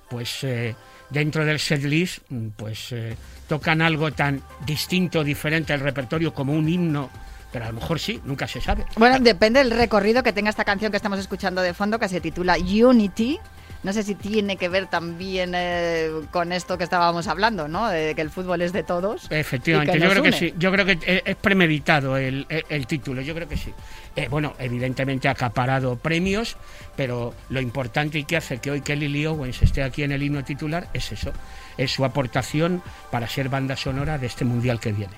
pues 0.10 0.44
eh, 0.44 0.76
dentro 1.10 1.46
del 1.46 1.60
setlist, 1.60 2.20
mm, 2.30 2.48
pues 2.56 2.92
eh, 2.92 3.16
tocan 3.48 3.82
algo 3.82 4.12
tan 4.12 4.42
distinto, 4.66 5.24
diferente 5.24 5.74
al 5.74 5.80
repertorio 5.80 6.34
como 6.34 6.54
un 6.54 6.70
himno, 6.70 7.10
pero 7.52 7.66
a 7.66 7.70
lo 7.70 7.76
mejor 7.76 8.00
sí, 8.00 8.22
nunca 8.26 8.48
se 8.48 8.62
sabe. 8.62 8.86
Bueno, 8.96 9.20
depende 9.20 9.60
del 9.60 9.72
recorrido 9.72 10.24
que 10.24 10.34
tenga 10.34 10.50
esta 10.50 10.66
canción 10.66 10.92
que 10.92 10.98
estamos 10.98 11.20
escuchando 11.20 11.62
de 11.62 11.74
fondo, 11.74 12.00
que 12.00 12.08
se 12.08 12.22
titula 12.22 12.58
Unity. 12.58 13.40
No 13.82 13.94
sé 13.94 14.04
si 14.04 14.14
tiene 14.14 14.58
que 14.58 14.68
ver 14.68 14.88
también 14.88 15.54
eh, 15.56 16.10
con 16.32 16.52
esto 16.52 16.78
que 16.78 16.84
estábamos 16.84 17.28
hablando, 17.28 17.70
¿no? 17.70 17.88
De 17.88 18.14
que 18.14 18.22
el 18.22 18.30
fútbol 18.30 18.62
es 18.62 18.74
de 18.74 18.84
todos. 18.84 19.28
Efectivamente, 19.32 19.98
yo 20.00 20.10
creo 20.10 20.24
que 20.24 20.32
sí. 20.34 20.54
Yo 20.58 20.72
creo 20.72 20.86
que 20.86 21.00
eh, 21.06 21.22
es 21.26 21.36
premeditado 21.38 22.18
el, 22.18 22.46
el- 22.50 22.66
el 22.68 22.88
título, 22.88 23.22
yo 23.22 23.34
creo 23.34 23.48
que 23.48 23.56
sí. 23.56 23.74
Eh, 24.18 24.28
bueno, 24.30 24.54
evidentemente 24.60 25.30
ha 25.30 25.32
acaparado 25.32 25.96
premios, 25.96 26.58
pero 26.98 27.34
lo 27.50 27.62
importante 27.62 28.20
y 28.20 28.26
que 28.26 28.36
hace 28.36 28.58
que 28.58 28.70
hoy 28.72 28.82
Kelly 28.82 29.08
Lee 29.08 29.28
Owens 29.28 29.62
esté 29.62 29.82
aquí 29.82 30.04
en 30.04 30.12
el 30.12 30.24
himno 30.24 30.44
titular 30.44 30.88
es 30.94 31.14
eso, 31.14 31.32
es 31.78 31.90
su 31.92 32.04
aportación 32.04 32.82
para 33.12 33.28
ser 33.30 33.48
banda 33.48 33.78
sonora 33.78 34.18
de 34.18 34.28
este 34.28 34.44
mundial 34.44 34.82
que 34.82 34.92
viene. 34.92 35.14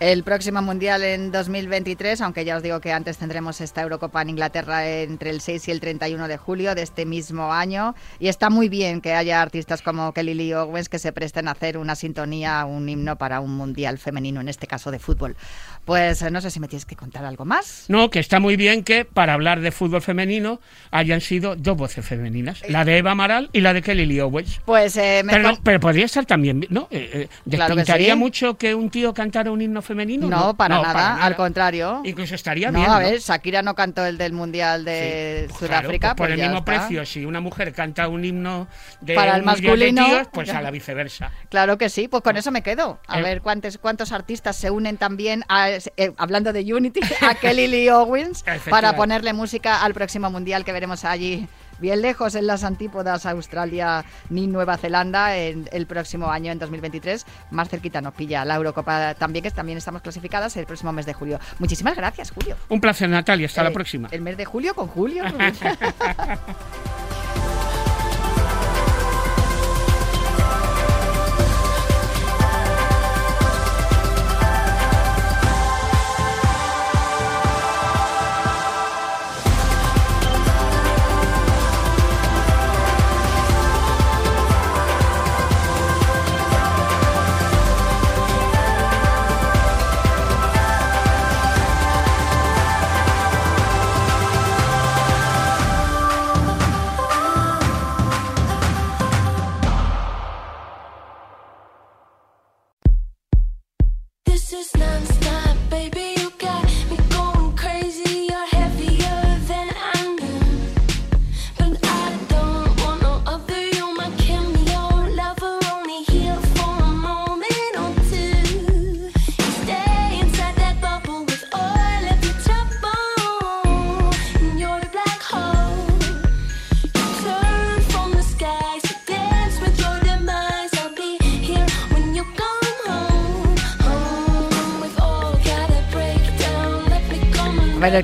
El 0.00 0.24
próximo 0.24 0.62
Mundial 0.62 1.02
en 1.02 1.30
2023, 1.30 2.22
aunque 2.22 2.46
ya 2.46 2.56
os 2.56 2.62
digo 2.62 2.80
que 2.80 2.90
antes 2.90 3.18
tendremos 3.18 3.60
esta 3.60 3.82
Eurocopa 3.82 4.22
en 4.22 4.30
Inglaterra 4.30 4.88
entre 4.88 5.28
el 5.28 5.42
6 5.42 5.68
y 5.68 5.70
el 5.72 5.80
31 5.80 6.26
de 6.26 6.38
julio 6.38 6.74
de 6.74 6.80
este 6.80 7.04
mismo 7.04 7.52
año. 7.52 7.94
Y 8.18 8.28
está 8.28 8.48
muy 8.48 8.70
bien 8.70 9.02
que 9.02 9.12
haya 9.12 9.42
artistas 9.42 9.82
como 9.82 10.14
Kelly 10.14 10.32
Lee 10.32 10.54
Owens 10.54 10.88
que 10.88 10.98
se 10.98 11.12
presten 11.12 11.48
a 11.48 11.50
hacer 11.50 11.76
una 11.76 11.96
sintonía, 11.96 12.64
un 12.64 12.88
himno 12.88 13.16
para 13.16 13.40
un 13.40 13.54
Mundial 13.54 13.98
femenino, 13.98 14.40
en 14.40 14.48
este 14.48 14.66
caso 14.66 14.90
de 14.90 14.98
fútbol. 14.98 15.36
Pues 15.84 16.22
eh, 16.22 16.30
no 16.30 16.40
sé 16.40 16.50
si 16.50 16.60
me 16.60 16.68
tienes 16.68 16.84
que 16.84 16.94
contar 16.94 17.24
algo 17.24 17.44
más. 17.44 17.86
No, 17.88 18.10
que 18.10 18.18
está 18.20 18.38
muy 18.38 18.56
bien 18.56 18.84
que 18.84 19.04
para 19.04 19.32
hablar 19.32 19.60
de 19.60 19.72
fútbol 19.72 20.02
femenino 20.02 20.60
hayan 20.90 21.20
sido 21.20 21.56
dos 21.56 21.76
voces 21.76 22.04
femeninas, 22.06 22.62
la 22.68 22.84
de 22.84 22.98
Eva 22.98 23.12
Amaral 23.12 23.50
y 23.52 23.60
la 23.60 23.72
de 23.72 23.82
Kelly 23.82 24.06
Lee 24.06 24.20
Owens. 24.20 24.60
Pues 24.64 24.96
eh, 24.96 25.22
me 25.24 25.32
Pero, 25.32 25.50
no, 25.50 25.58
pero 25.64 25.80
podría 25.80 26.04
estar 26.04 26.26
también, 26.26 26.64
¿no? 26.70 26.86
Eh, 26.90 27.10
eh, 27.12 27.28
Claro 27.50 27.74
que 27.74 27.80
¿Despintaría 27.80 28.12
sí. 28.14 28.18
mucho 28.18 28.56
que 28.56 28.74
un 28.74 28.90
tío 28.90 29.12
cantara 29.14 29.50
un 29.50 29.60
himno 29.62 29.82
femenino? 29.82 30.28
No, 30.28 30.54
para, 30.56 30.80
nada, 30.80 31.16
al 31.24 31.34
contrario. 31.36 32.02
Incluso 32.04 32.34
estaría 32.34 32.70
no, 32.70 32.78
bien. 32.78 32.90
a 32.90 32.94
¿no? 32.94 32.98
ver, 33.00 33.18
Shakira 33.18 33.62
no 33.62 33.74
cantó 33.74 34.04
el 34.06 34.16
del 34.18 34.32
Mundial 34.32 34.84
de 34.84 35.46
Sí, 35.48 35.54
pues 35.58 35.68
claro, 35.68 35.82
Sudáfrica. 35.82 36.08
pues 36.08 36.16
por 36.16 36.26
pues 36.28 36.32
el 36.32 36.38
ya 36.38 36.44
mismo 36.44 36.58
está. 36.60 36.64
precio, 36.86 37.06
si 37.06 37.24
una 37.24 37.40
mujer 37.40 37.72
canta 37.72 38.06
un 38.08 38.24
himno 38.24 38.68
de 39.00 39.14
Para 39.14 39.34
el 39.34 39.40
de 39.40 39.46
masculino, 39.46 40.04
tíos, 40.06 40.28
pues 40.32 40.50
a 40.50 40.60
la 40.62 40.70
viceversa. 40.70 41.30
Claro 41.50 41.78
que 41.78 41.88
sí, 41.88 42.06
pues 42.06 42.22
con 42.22 42.36
eso 42.36 42.50
me 42.52 42.62
quedo. 42.62 43.00
A 43.08 43.18
Eh. 43.18 43.22
ver 43.22 43.40
cuántos, 43.42 43.78
cuántos 43.78 44.12
artistas 44.12 44.54
se 44.56 44.70
unen 44.70 44.96
también, 44.98 45.42
a, 45.48 45.69
eh, 45.96 46.12
hablando 46.16 46.52
de 46.52 46.74
Unity, 46.74 47.00
a 47.28 47.34
Kelly 47.34 47.66
Lee 47.68 47.88
Owens 47.90 48.44
para 48.68 48.96
ponerle 48.96 49.32
música 49.32 49.82
al 49.82 49.94
próximo 49.94 50.30
mundial 50.30 50.64
que 50.64 50.72
veremos 50.72 51.04
allí 51.04 51.46
bien 51.78 52.02
lejos 52.02 52.34
en 52.34 52.46
las 52.46 52.62
antípodas 52.62 53.24
Australia 53.24 54.04
ni 54.28 54.46
Nueva 54.46 54.76
Zelanda 54.76 55.34
en 55.36 55.66
el 55.72 55.86
próximo 55.86 56.30
año 56.30 56.52
en 56.52 56.58
2023 56.58 57.24
más 57.52 57.70
cerquita 57.70 58.02
nos 58.02 58.12
pilla 58.12 58.44
la 58.44 58.56
Eurocopa 58.56 59.14
también 59.14 59.42
que 59.42 59.50
también 59.50 59.78
estamos 59.78 60.02
clasificadas 60.02 60.54
el 60.58 60.66
próximo 60.66 60.92
mes 60.92 61.06
de 61.06 61.14
julio. 61.14 61.40
Muchísimas 61.58 61.96
gracias 61.96 62.32
Julio. 62.32 62.56
Un 62.68 62.82
placer, 62.82 63.08
Natalia. 63.08 63.46
Hasta 63.46 63.62
la 63.62 63.70
Eh, 63.70 63.72
próxima. 63.72 64.08
el 64.10 64.20
mes 64.20 64.36
de 64.36 64.44
julio 64.44 64.74
con 64.74 64.88
Julio 64.88 65.24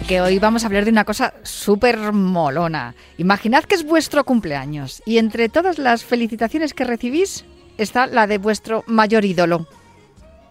que 0.08 0.20
hoy 0.20 0.38
vamos 0.40 0.64
a 0.64 0.66
hablar 0.66 0.84
de 0.84 0.90
una 0.90 1.04
cosa 1.04 1.32
súper 1.44 2.12
molona. 2.12 2.94
Imaginad 3.18 3.62
que 3.64 3.76
es 3.76 3.84
vuestro 3.84 4.24
cumpleaños 4.24 5.00
y 5.06 5.18
entre 5.18 5.48
todas 5.48 5.78
las 5.78 6.04
felicitaciones 6.04 6.74
que 6.74 6.84
recibís 6.84 7.44
está 7.78 8.06
la 8.08 8.26
de 8.26 8.38
vuestro 8.38 8.82
mayor 8.88 9.24
ídolo. 9.24 9.66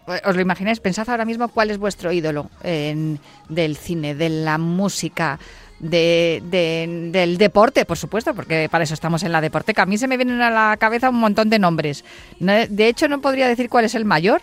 Eh, 0.07 0.21
¿Os 0.25 0.35
lo 0.35 0.41
imagináis? 0.41 0.79
Pensad 0.79 1.09
ahora 1.09 1.25
mismo 1.25 1.49
cuál 1.49 1.69
es 1.69 1.77
vuestro 1.77 2.11
ídolo 2.13 2.49
en- 2.63 3.19
del 3.49 3.75
cine, 3.75 4.15
de 4.15 4.29
la 4.29 4.57
música, 4.57 5.37
de- 5.79 6.41
de- 6.45 7.09
del 7.11 7.37
deporte, 7.37 7.83
por 7.83 7.97
supuesto, 7.97 8.33
porque 8.33 8.69
para 8.71 8.85
eso 8.85 8.93
estamos 8.93 9.21
en 9.23 9.33
la 9.33 9.41
deporteca. 9.41 9.81
A 9.81 9.85
mí 9.85 9.97
se 9.97 10.07
me 10.07 10.15
vienen 10.15 10.41
a 10.41 10.49
la 10.49 10.77
cabeza 10.77 11.09
un 11.09 11.19
montón 11.19 11.49
de 11.49 11.59
nombres. 11.59 12.05
No- 12.39 12.67
De 12.67 12.87
hecho, 12.87 13.09
no 13.09 13.19
podría 13.19 13.49
decir 13.49 13.67
cuál 13.69 13.83
es 13.83 13.95
el 13.95 14.05
mayor, 14.05 14.41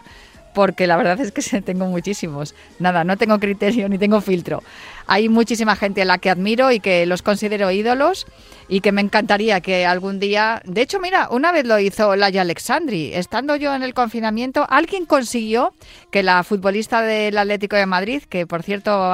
porque 0.54 0.86
la 0.86 0.96
verdad 0.96 1.20
es 1.20 1.32
que 1.32 1.60
tengo 1.62 1.86
muchísimos. 1.86 2.54
Nada, 2.78 3.04
no 3.04 3.16
tengo 3.16 3.38
criterio 3.38 3.88
ni 3.88 3.98
tengo 3.98 4.20
filtro. 4.20 4.62
Hay 5.06 5.28
muchísima 5.28 5.76
gente 5.76 6.02
a 6.02 6.04
la 6.04 6.18
que 6.18 6.30
admiro 6.30 6.70
y 6.70 6.80
que 6.80 7.06
los 7.06 7.22
considero 7.22 7.70
ídolos 7.70 8.26
y 8.68 8.80
que 8.80 8.92
me 8.92 9.00
encantaría 9.00 9.60
que 9.60 9.84
algún 9.84 10.20
día... 10.20 10.62
De 10.64 10.80
hecho, 10.80 11.00
mira, 11.00 11.28
una 11.30 11.52
vez 11.52 11.66
lo 11.66 11.78
hizo 11.78 12.14
Laia 12.16 12.42
Alexandri. 12.42 13.12
Estando 13.12 13.56
yo 13.56 13.74
en 13.74 13.82
el 13.82 13.94
confinamiento, 13.94 14.64
alguien 14.68 15.04
consiguió 15.04 15.74
que 16.10 16.22
la 16.22 16.42
futbolista 16.44 17.02
del 17.02 17.36
Atlético 17.36 17.76
de 17.76 17.86
Madrid, 17.86 18.22
que 18.22 18.46
por 18.46 18.62
cierto 18.62 19.10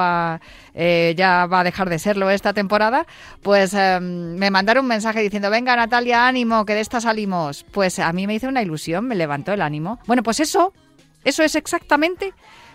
eh, 0.75 1.13
ya 1.17 1.45
va 1.47 1.61
a 1.61 1.63
dejar 1.63 1.89
de 1.89 1.99
serlo 1.99 2.29
esta 2.29 2.53
temporada, 2.53 3.05
pues 3.41 3.73
eh, 3.73 3.99
me 3.99 4.51
mandaron 4.51 4.85
un 4.85 4.89
mensaje 4.89 5.21
diciendo, 5.21 5.49
venga 5.49 5.75
Natalia, 5.75 6.27
ánimo, 6.27 6.65
que 6.65 6.75
de 6.75 6.81
esta 6.81 7.01
salimos. 7.01 7.65
Pues 7.71 7.99
a 7.99 8.13
mí 8.13 8.27
me 8.27 8.35
hizo 8.35 8.47
una 8.47 8.61
ilusión, 8.61 9.05
me 9.05 9.15
levantó 9.15 9.51
el 9.51 9.61
ánimo. 9.61 9.99
Bueno, 10.05 10.23
pues 10.23 10.39
eso 10.39 10.73
eso 11.23 11.43
es 11.43 11.55
exactamente 11.55 12.33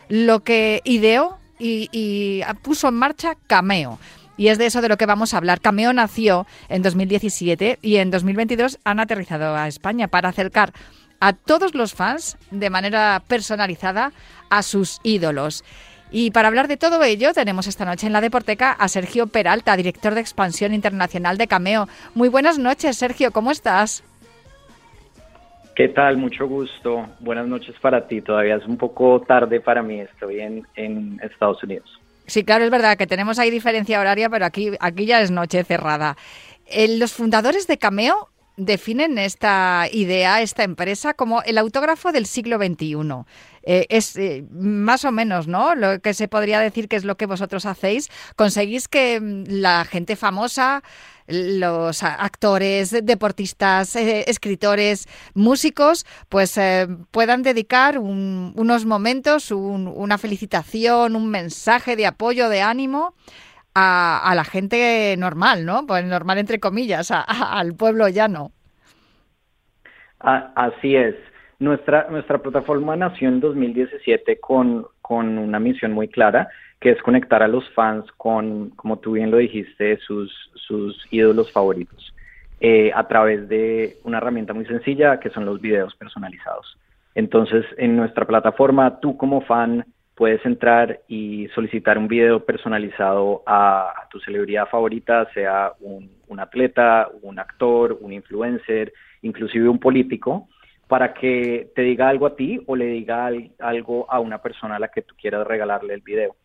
lo 0.08 0.40
que 0.40 0.80
ideó 0.84 1.38
y, 1.58 1.88
y 1.92 2.42
puso 2.62 2.88
en 2.88 2.94
marcha 2.94 3.36
Cameo. 3.46 3.98
Y 4.36 4.48
es 4.48 4.58
de 4.58 4.66
eso 4.66 4.80
de 4.80 4.88
lo 4.88 4.96
que 4.96 5.06
vamos 5.06 5.32
a 5.32 5.36
hablar. 5.36 5.60
Cameo 5.60 5.92
nació 5.92 6.46
en 6.68 6.82
2017 6.82 7.78
y 7.82 7.96
en 7.96 8.10
2022 8.10 8.80
han 8.84 9.00
aterrizado 9.00 9.54
a 9.54 9.68
España 9.68 10.08
para 10.08 10.28
acercar 10.28 10.72
a 11.20 11.32
todos 11.32 11.74
los 11.74 11.94
fans 11.94 12.36
de 12.50 12.70
manera 12.70 13.22
personalizada 13.26 14.12
a 14.50 14.62
sus 14.62 15.00
ídolos. 15.04 15.64
Y 16.10 16.30
para 16.30 16.48
hablar 16.48 16.68
de 16.68 16.76
todo 16.76 17.02
ello 17.02 17.32
tenemos 17.32 17.66
esta 17.66 17.84
noche 17.84 18.06
en 18.06 18.12
la 18.12 18.20
Deporteca 18.20 18.72
a 18.72 18.88
Sergio 18.88 19.26
Peralta, 19.26 19.76
director 19.76 20.14
de 20.14 20.20
expansión 20.20 20.74
internacional 20.74 21.38
de 21.38 21.48
Cameo. 21.48 21.88
Muy 22.14 22.28
buenas 22.28 22.58
noches, 22.58 22.96
Sergio, 22.96 23.32
¿cómo 23.32 23.50
estás? 23.50 24.04
¿Qué 25.74 25.88
tal? 25.88 26.16
Mucho 26.16 26.46
gusto. 26.46 27.08
Buenas 27.18 27.48
noches 27.48 27.74
para 27.80 28.06
ti. 28.06 28.20
Todavía 28.20 28.56
es 28.56 28.66
un 28.66 28.76
poco 28.76 29.20
tarde 29.22 29.60
para 29.60 29.82
mí. 29.82 30.00
Estoy 30.00 30.40
en, 30.40 31.20
Estados 31.20 31.62
Unidos. 31.64 32.00
Sí, 32.26 32.44
claro, 32.44 32.64
es 32.64 32.70
verdad 32.70 32.96
que 32.96 33.08
tenemos 33.08 33.38
ahí 33.38 33.50
diferencia 33.50 34.00
horaria, 34.00 34.30
pero 34.30 34.46
aquí, 34.46 34.70
aquí 34.78 35.04
ya 35.04 35.20
es 35.20 35.32
noche 35.32 35.64
cerrada. 35.64 36.16
Eh, 36.66 36.96
los 36.96 37.12
fundadores 37.12 37.66
de 37.66 37.76
Cameo 37.76 38.28
definen 38.56 39.18
esta 39.18 39.88
idea, 39.90 40.40
esta 40.40 40.62
empresa, 40.62 41.14
como 41.14 41.42
el 41.42 41.58
autógrafo 41.58 42.12
del 42.12 42.26
siglo 42.26 42.56
XXI. 42.58 43.24
Eh, 43.64 43.86
es 43.88 44.16
eh, 44.16 44.44
más 44.52 45.04
o 45.04 45.10
menos, 45.10 45.48
¿no? 45.48 45.74
Lo 45.74 46.00
que 46.00 46.14
se 46.14 46.28
podría 46.28 46.60
decir 46.60 46.88
que 46.88 46.96
es 46.96 47.04
lo 47.04 47.16
que 47.16 47.26
vosotros 47.26 47.66
hacéis. 47.66 48.10
Conseguís 48.36 48.86
que 48.86 49.20
mm, 49.20 49.44
la 49.48 49.84
gente 49.84 50.14
famosa, 50.16 50.82
los 51.26 52.02
actores, 52.02 52.90
deportistas, 53.04 53.96
eh, 53.96 54.24
escritores, 54.28 55.06
músicos, 55.34 56.04
pues 56.28 56.56
eh, 56.58 56.86
puedan 57.10 57.42
dedicar 57.42 57.98
un- 57.98 58.52
unos 58.56 58.84
momentos, 58.84 59.50
un- 59.50 59.86
una 59.88 60.18
felicitación, 60.18 61.16
un 61.16 61.30
mensaje 61.30 61.96
de 61.96 62.06
apoyo, 62.06 62.48
de 62.48 62.60
ánimo 62.62 63.14
a, 63.74 64.18
a 64.30 64.34
la 64.34 64.44
gente 64.44 65.14
normal, 65.18 65.64
¿no? 65.64 65.86
Pues 65.86 66.04
normal 66.04 66.38
entre 66.38 66.60
comillas, 66.60 67.10
a- 67.10 67.22
al 67.22 67.74
pueblo 67.74 68.08
llano. 68.08 68.52
Así 70.20 70.96
es. 70.96 71.14
Nuestra, 71.64 72.08
nuestra 72.10 72.36
plataforma 72.36 72.94
nació 72.94 73.28
en 73.28 73.40
2017 73.40 74.38
con, 74.38 74.86
con 75.00 75.38
una 75.38 75.58
misión 75.58 75.92
muy 75.92 76.08
clara, 76.08 76.48
que 76.78 76.90
es 76.90 77.00
conectar 77.00 77.42
a 77.42 77.48
los 77.48 77.66
fans 77.70 78.04
con, 78.18 78.68
como 78.76 78.98
tú 78.98 79.12
bien 79.12 79.30
lo 79.30 79.38
dijiste, 79.38 79.96
sus, 80.06 80.30
sus 80.54 80.94
ídolos 81.10 81.50
favoritos, 81.52 82.14
eh, 82.60 82.92
a 82.94 83.08
través 83.08 83.48
de 83.48 83.96
una 84.04 84.18
herramienta 84.18 84.52
muy 84.52 84.66
sencilla 84.66 85.18
que 85.18 85.30
son 85.30 85.46
los 85.46 85.58
videos 85.62 85.94
personalizados. 85.96 86.76
Entonces, 87.14 87.64
en 87.78 87.96
nuestra 87.96 88.26
plataforma, 88.26 89.00
tú 89.00 89.16
como 89.16 89.40
fan 89.40 89.86
puedes 90.14 90.44
entrar 90.44 91.00
y 91.08 91.48
solicitar 91.54 91.96
un 91.96 92.08
video 92.08 92.44
personalizado 92.44 93.42
a, 93.46 93.88
a 94.02 94.08
tu 94.10 94.20
celebridad 94.20 94.68
favorita, 94.68 95.32
sea 95.32 95.72
un, 95.80 96.10
un 96.28 96.40
atleta, 96.40 97.08
un 97.22 97.38
actor, 97.38 97.96
un 98.02 98.12
influencer, 98.12 98.92
inclusive 99.22 99.66
un 99.66 99.78
político, 99.78 100.46
para 100.88 101.14
que 101.14 101.70
te 101.74 101.82
diga 101.82 102.08
algo 102.08 102.26
a 102.26 102.36
ti 102.36 102.60
o 102.66 102.76
le 102.76 102.86
diga 102.86 103.26
al- 103.26 103.50
algo 103.58 104.06
a 104.10 104.20
una 104.20 104.38
persona 104.42 104.76
a 104.76 104.78
la 104.78 104.88
que 104.88 105.02
tú 105.02 105.14
quieras 105.20 105.46
regalarle 105.46 105.94
el 105.94 106.00
video. 106.02 106.36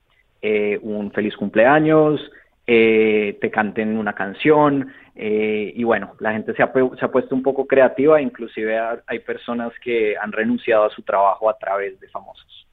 Eh, 0.41 0.79
un 0.81 1.12
feliz 1.12 1.36
cumpleaños, 1.36 2.19
eh, 2.65 3.38
te 3.41 3.50
canten 3.51 3.98
una 3.98 4.13
canción 4.13 4.93
eh, 5.15 5.74
y 5.75 5.84
bueno, 5.84 6.13
la 6.19 6.31
gente 6.31 6.53
se 6.53 6.63
ha, 6.63 6.72
se 6.98 7.05
ha 7.05 7.12
puesto 7.12 7.36
un 7.36 7.43
poco 7.43 7.67
creativa, 7.67 8.22
inclusive 8.22 8.77
ha- 8.77 9.01
hay 9.08 9.19
personas 9.19 9.74
que 9.84 10.15
han 10.15 10.31
renunciado 10.31 10.86
a 10.86 10.89
su 10.91 11.01
trabajo 11.01 11.50
a 11.50 11.58
través 11.58 12.00
de 12.00 12.08
famosos. 12.08 12.68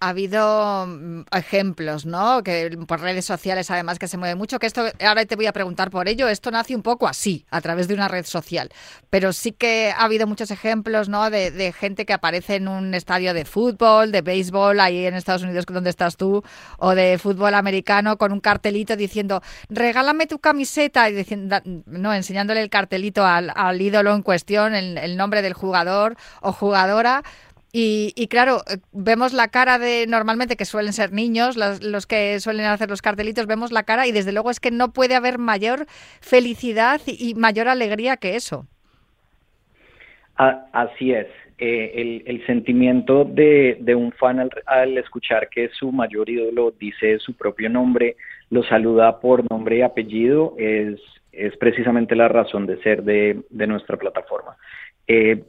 Ha 0.00 0.10
habido 0.10 0.86
mm, 0.86 1.22
ejemplos, 1.32 2.06
¿no? 2.06 2.42
Que 2.42 2.70
por 2.86 3.00
redes 3.00 3.24
sociales, 3.24 3.70
además, 3.70 3.98
que 3.98 4.08
se 4.08 4.16
mueve 4.16 4.34
mucho. 4.34 4.58
Que 4.58 4.66
esto, 4.66 4.84
ahora 5.00 5.26
te 5.26 5.36
voy 5.36 5.46
a 5.46 5.52
preguntar 5.52 5.90
por 5.90 6.08
ello. 6.08 6.28
Esto 6.28 6.50
nace 6.50 6.76
un 6.76 6.82
poco 6.82 7.08
así, 7.08 7.46
a 7.50 7.60
través 7.60 7.88
de 7.88 7.94
una 7.94 8.08
red 8.08 8.24
social. 8.24 8.70
Pero 9.10 9.32
sí 9.32 9.52
que 9.52 9.92
ha 9.96 10.04
habido 10.04 10.26
muchos 10.26 10.50
ejemplos, 10.50 11.08
¿no? 11.08 11.30
De, 11.30 11.50
de 11.50 11.72
gente 11.72 12.06
que 12.06 12.12
aparece 12.12 12.56
en 12.56 12.68
un 12.68 12.94
estadio 12.94 13.34
de 13.34 13.44
fútbol, 13.44 14.12
de 14.12 14.22
béisbol, 14.22 14.78
ahí 14.80 15.06
en 15.06 15.14
Estados 15.14 15.42
Unidos, 15.42 15.66
donde 15.66 15.90
estás 15.90 16.16
tú, 16.16 16.42
o 16.78 16.94
de 16.94 17.18
fútbol 17.18 17.54
americano, 17.54 18.18
con 18.18 18.32
un 18.32 18.40
cartelito 18.40 18.96
diciendo, 18.96 19.42
regálame 19.68 20.26
tu 20.26 20.38
camiseta, 20.38 21.08
y 21.08 21.14
diciendo, 21.14 21.56
no, 21.86 22.14
enseñándole 22.14 22.62
el 22.62 22.70
cartelito 22.70 23.24
al, 23.24 23.52
al 23.54 23.80
ídolo 23.80 24.14
en 24.14 24.22
cuestión, 24.22 24.74
el, 24.74 24.98
el 24.98 25.16
nombre 25.16 25.42
del 25.42 25.54
jugador 25.54 26.16
o 26.40 26.52
jugadora. 26.52 27.22
Y, 27.80 28.12
y 28.16 28.26
claro, 28.26 28.62
eh, 28.68 28.78
vemos 28.90 29.32
la 29.32 29.46
cara 29.46 29.78
de 29.78 30.06
normalmente 30.08 30.56
que 30.56 30.64
suelen 30.64 30.92
ser 30.92 31.12
niños, 31.12 31.56
los, 31.56 31.80
los 31.80 32.08
que 32.08 32.40
suelen 32.40 32.66
hacer 32.66 32.90
los 32.90 33.02
cartelitos, 33.02 33.46
vemos 33.46 33.70
la 33.70 33.84
cara 33.84 34.08
y 34.08 34.10
desde 34.10 34.32
luego 34.32 34.50
es 34.50 34.58
que 34.58 34.72
no 34.72 34.92
puede 34.92 35.14
haber 35.14 35.38
mayor 35.38 35.86
felicidad 36.20 37.00
y, 37.06 37.36
mayor 37.36 37.68
alegría 37.68 38.16
que 38.16 38.34
eso. 38.34 38.66
Así 40.34 41.12
es. 41.12 41.28
Eh, 41.58 41.92
el, 41.94 42.22
el 42.26 42.44
sentimiento 42.46 43.24
de, 43.24 43.78
de 43.78 43.94
un 43.94 44.10
fan 44.10 44.50
al, 44.66 44.98
escuchar 44.98 45.48
que 45.48 45.68
su 45.68 45.92
mayor 45.92 46.28
ídolo 46.28 46.72
dice 46.80 47.20
su 47.20 47.34
propio 47.34 47.70
nombre, 47.70 48.16
lo 48.50 48.64
saluda 48.64 49.20
por 49.20 49.48
nombre 49.48 49.78
y 49.78 49.82
apellido, 49.82 50.56
es, 50.58 50.98
es 51.30 51.56
precisamente 51.58 52.16
la 52.16 52.26
razón 52.26 52.66
de 52.66 52.82
ser 52.82 53.04
de 53.04 53.66
nuestra 53.68 53.96
plataforma. 53.96 54.56
Eh, 55.10 55.42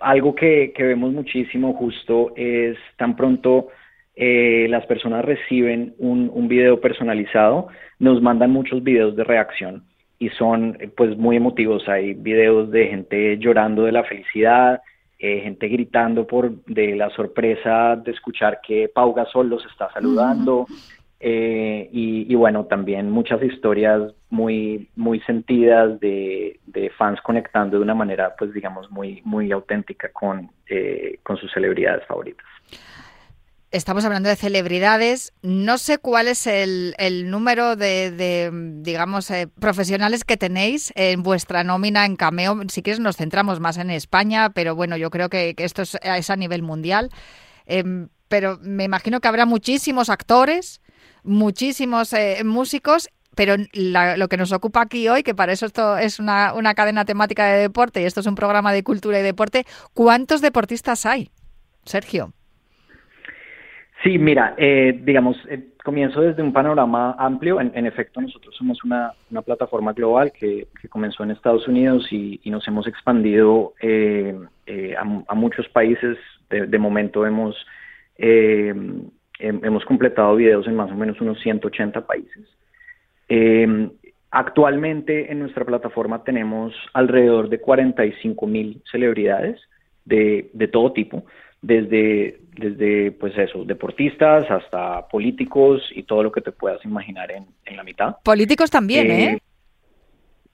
algo 0.00 0.34
que, 0.34 0.72
vemos 0.76 1.12
muchísimo 1.12 1.72
justo 1.74 2.32
es 2.36 2.76
tan 2.96 3.14
pronto 3.14 3.68
eh, 4.16 4.66
las 4.68 4.84
personas 4.86 5.24
reciben 5.24 5.94
un, 5.98 6.28
un 6.34 6.48
video 6.48 6.80
personalizado, 6.80 7.68
nos 8.00 8.20
mandan 8.20 8.50
muchos 8.50 8.82
videos 8.82 9.14
de 9.14 9.22
reacción 9.22 9.84
y 10.18 10.30
son 10.30 10.76
eh, 10.80 10.88
pues 10.88 11.16
muy 11.16 11.36
emotivos. 11.36 11.88
Hay 11.88 12.14
videos 12.14 12.70
de 12.70 12.88
gente 12.88 13.38
llorando 13.38 13.84
de 13.84 13.92
la 13.92 14.04
felicidad, 14.04 14.82
eh, 15.18 15.40
gente 15.40 15.68
gritando 15.68 16.26
por 16.26 16.64
de 16.64 16.96
la 16.96 17.10
sorpresa 17.10 17.96
de 17.96 18.12
escuchar 18.12 18.60
que 18.60 18.88
Pau 18.88 19.12
Gasol 19.14 19.48
los 19.48 19.64
está 19.66 19.90
saludando. 19.92 20.66
Eh, 21.20 21.88
y, 21.90 22.32
bueno, 22.36 22.66
también 22.66 23.10
muchas 23.10 23.42
historias 23.42 24.12
muy, 24.30 24.88
muy 24.94 25.20
sentidas 25.20 25.98
de, 25.98 26.60
de 26.66 26.90
fans 26.90 27.20
conectando 27.22 27.76
de 27.76 27.82
una 27.82 27.94
manera, 27.94 28.36
pues 28.38 28.52
digamos, 28.52 28.90
muy, 28.90 29.20
muy 29.24 29.50
auténtica 29.50 30.10
con, 30.12 30.50
eh, 30.68 31.18
con 31.24 31.36
sus 31.36 31.52
celebridades 31.52 32.06
favoritas. 32.06 32.46
estamos 33.72 34.04
hablando 34.04 34.28
de 34.28 34.36
celebridades. 34.36 35.32
No 35.42 35.78
sé 35.78 35.98
cuál 35.98 36.28
es 36.28 36.46
el, 36.46 36.94
el 36.98 37.30
número 37.30 37.74
de, 37.74 38.12
de, 38.12 38.50
digamos, 38.82 39.28
eh, 39.32 39.48
profesionales 39.60 40.24
que 40.24 40.36
tenéis 40.36 40.92
en 40.94 41.24
vuestra 41.24 41.64
nómina 41.64 42.06
en 42.06 42.14
Cameo. 42.14 42.56
Si 42.68 42.82
quieres 42.82 43.00
nos 43.00 43.16
centramos 43.16 43.58
más 43.58 43.76
en 43.76 43.90
España, 43.90 44.50
pero 44.50 44.76
bueno, 44.76 44.96
yo 44.96 45.10
creo 45.10 45.28
que, 45.28 45.54
que 45.56 45.64
esto 45.64 45.82
es, 45.82 45.98
es 46.00 46.30
a 46.30 46.36
nivel 46.36 46.62
mundial. 46.62 47.10
Em, 47.66 48.08
pero 48.28 48.58
me 48.62 48.84
imagino 48.84 49.20
que 49.20 49.28
habrá 49.28 49.46
muchísimos 49.46 50.10
actores, 50.10 50.80
muchísimos 51.24 52.12
eh, 52.12 52.42
músicos 52.44 53.08
pero 53.36 53.54
la- 53.72 54.16
lo 54.16 54.26
que 54.26 54.36
nos 54.36 54.50
ocupa 54.50 54.80
aquí 54.82 55.08
hoy, 55.08 55.22
que 55.22 55.32
para 55.32 55.52
eso 55.52 55.64
esto 55.66 55.96
es 55.96 56.18
una, 56.18 56.54
una 56.54 56.74
cadena 56.74 57.04
temática 57.04 57.46
de 57.46 57.60
deporte 57.60 58.02
y 58.02 58.04
esto 58.04 58.18
es 58.18 58.26
un 58.26 58.34
programa 58.34 58.72
de 58.72 58.82
cultura 58.82 59.20
y 59.20 59.22
deporte, 59.22 59.64
¿cuántos 59.94 60.40
deportistas 60.40 61.06
hay, 61.06 61.30
Sergio? 61.84 62.32
Sí, 64.02 64.18
mira, 64.18 64.54
eh, 64.56 65.00
digamos, 65.04 65.36
eh, 65.48 65.68
comienzo 65.84 66.20
desde 66.20 66.42
un 66.42 66.52
panorama 66.52 67.14
amplio. 67.18 67.60
En, 67.60 67.70
en 67.76 67.86
efecto, 67.86 68.20
nosotros 68.20 68.54
somos 68.56 68.82
una, 68.82 69.12
una 69.30 69.42
plataforma 69.42 69.92
global 69.92 70.32
que, 70.32 70.66
que 70.80 70.88
comenzó 70.88 71.22
en 71.22 71.30
Estados 71.32 71.68
Unidos 71.68 72.06
y, 72.10 72.40
y 72.42 72.50
nos 72.50 72.66
hemos 72.66 72.86
expandido 72.88 73.74
eh, 73.80 74.36
eh, 74.66 74.94
a, 74.96 75.04
mu- 75.04 75.24
a 75.28 75.34
muchos 75.34 75.68
países. 75.68 76.16
De, 76.50 76.66
de 76.66 76.78
momento 76.78 77.26
hemos, 77.26 77.54
hem- 78.18 79.10
hemos 79.38 79.84
completado 79.84 80.34
videos 80.36 80.66
en 80.66 80.76
más 80.76 80.90
o 80.90 80.94
menos 80.94 81.20
unos 81.20 81.40
180 81.40 82.06
países. 82.06 82.44
Eh, 83.28 83.88
actualmente 84.30 85.30
en 85.32 85.40
nuestra 85.40 85.64
plataforma 85.64 86.22
tenemos 86.24 86.74
alrededor 86.92 87.48
de 87.48 87.60
45 87.60 88.46
mil 88.46 88.82
celebridades 88.90 89.60
de, 90.04 90.50
de 90.52 90.68
todo 90.68 90.92
tipo, 90.92 91.24
desde, 91.62 92.38
desde 92.56 93.12
pues 93.12 93.36
eso, 93.36 93.64
deportistas 93.64 94.50
hasta 94.50 95.06
políticos 95.08 95.82
y 95.94 96.02
todo 96.04 96.22
lo 96.22 96.32
que 96.32 96.40
te 96.40 96.52
puedas 96.52 96.84
imaginar 96.84 97.30
en, 97.30 97.46
en 97.64 97.76
la 97.76 97.84
mitad. 97.84 98.16
Políticos 98.22 98.70
también, 98.70 99.10
¿eh? 99.10 99.32
Eh, 99.32 99.38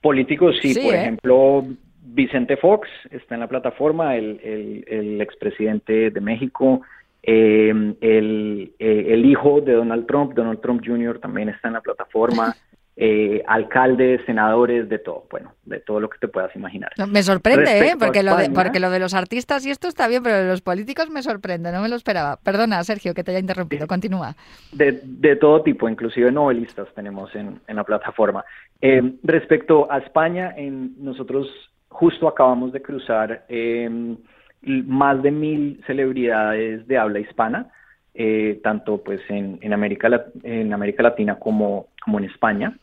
Políticos, 0.01 0.55
sí, 0.61 0.73
Sí, 0.73 0.85
por 0.85 0.93
¿eh? 0.93 1.01
ejemplo, 1.01 1.65
Vicente 2.03 2.57
Fox 2.57 2.87
está 3.09 3.33
en 3.33 3.41
la 3.41 3.47
plataforma, 3.47 4.15
el, 4.15 4.39
el, 4.43 4.85
el 4.87 5.21
expresidente 5.21 6.11
de 6.11 6.21
México, 6.21 6.81
eh, 7.27 7.69
el, 8.01 8.73
eh, 8.79 9.05
el 9.09 9.25
hijo 9.25 9.59
de 9.61 9.73
Donald 9.73 10.05
Trump, 10.07 10.33
Donald 10.33 10.61
Trump 10.61 10.81
Jr. 10.85 11.19
también 11.19 11.49
está 11.49 11.67
en 11.69 11.73
la 11.73 11.81
plataforma, 11.81 12.55
eh, 12.97 13.43
alcaldes, 13.47 14.21
senadores, 14.25 14.87
de 14.87 14.99
todo, 14.99 15.25
bueno, 15.29 15.53
de 15.65 15.79
todo 15.81 15.99
lo 15.99 16.09
que 16.09 16.17
te 16.17 16.27
puedas 16.29 16.55
imaginar. 16.55 16.91
No, 16.97 17.07
Me 17.07 17.23
sorprende, 17.23 17.63
¿eh? 17.63 17.79
Respecto 17.81 18.05
Porque 18.05 18.23
lo, 18.23 18.37
de, 18.37 18.49
porque 18.51 18.79
lo 18.79 18.89
de 18.89 18.99
los 18.99 19.13
artistas 19.13 19.65
y 19.65 19.69
esto 19.71 19.87
está 19.89 20.07
bien, 20.07 20.23
pero 20.23 20.37
de 20.37 20.47
los 20.47 20.61
políticos 20.61 21.09
me 21.09 21.21
sorprende, 21.21 21.71
no 21.73 21.81
me 21.81 21.89
lo 21.89 21.95
esperaba. 21.97 22.37
Perdona, 22.41 22.81
Sergio, 22.85 23.13
que 23.13 23.23
te 23.23 23.31
haya 23.31 23.39
interrumpido, 23.41 23.85
continúa. 23.87 24.35
de, 24.71 25.01
de 25.03 25.35
todo 25.35 25.61
tipo, 25.61 25.89
inclusive 25.89 26.31
novelistas 26.31 26.87
tenemos 26.95 27.35
en, 27.35 27.59
en 27.67 27.75
la 27.75 27.83
plataforma. 27.83 28.45
Eh, 28.79 29.01
respecto 29.23 29.91
a 29.91 29.97
España, 29.97 30.53
en, 30.55 30.93
nosotros 31.03 31.47
justo 31.89 32.27
acabamos 32.29 32.71
de 32.71 32.81
cruzar 32.81 33.45
eh, 33.49 33.85
l- 33.89 34.17
más 34.65 35.21
de 35.21 35.31
mil 35.31 35.81
celebridades 35.85 36.87
de 36.87 36.97
habla 36.97 37.19
hispana, 37.19 37.71
eh, 38.13 38.59
tanto 38.63 39.03
pues 39.03 39.21
en, 39.29 39.59
en, 39.61 39.73
América, 39.73 40.25
en 40.43 40.73
América 40.73 41.03
Latina 41.03 41.37
como, 41.37 41.87
como 42.03 42.19
en 42.19 42.25
España. 42.25 42.77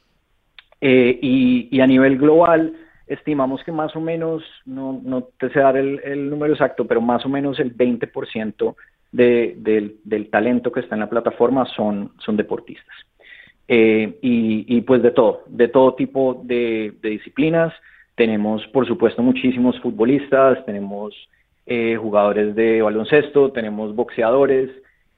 Eh, 0.81 1.19
y, 1.23 1.69
y 1.71 1.81
a 1.81 1.87
nivel 1.87 2.19
global, 2.19 2.75
estimamos 3.07 3.63
que 3.65 3.73
más 3.73 3.95
o 3.97 4.01
menos, 4.01 4.43
no, 4.67 5.01
no 5.03 5.23
te 5.39 5.51
sé 5.51 5.61
dar 5.61 5.77
el, 5.77 6.01
el 6.05 6.29
número 6.29 6.53
exacto, 6.53 6.87
pero 6.87 7.01
más 7.01 7.25
o 7.25 7.29
menos 7.29 7.59
el 7.61 7.77
20% 7.77 8.75
de, 9.13 9.55
del, 10.05 10.31
talento 10.31 10.73
que 10.73 10.81
está 10.81 10.97
en 10.97 11.01
la 11.01 11.11
plataforma 11.11 11.67
son, 11.67 12.13
son 12.19 12.37
deportistas. 12.37 12.95
Eh, 13.69 14.19
y, 14.23 14.77
y 14.77 14.81
pues 14.83 15.03
de 15.03 15.13
todo, 15.13 15.45
de 15.47 15.69
todo 15.69 15.95
tipo 15.95 16.43
de 16.45 16.93
disciplinas. 17.03 17.73
Tenemos, 18.15 18.67
por 18.69 18.87
supuesto, 18.87 19.23
muchísimos 19.23 19.81
futbolistas, 19.81 20.65
tenemos 20.67 21.15
eh, 21.67 21.97
jugadores 21.97 22.55
de 22.55 22.83
baloncesto, 22.83 23.53
tenemos 23.53 23.95
boxeadores 23.95 24.71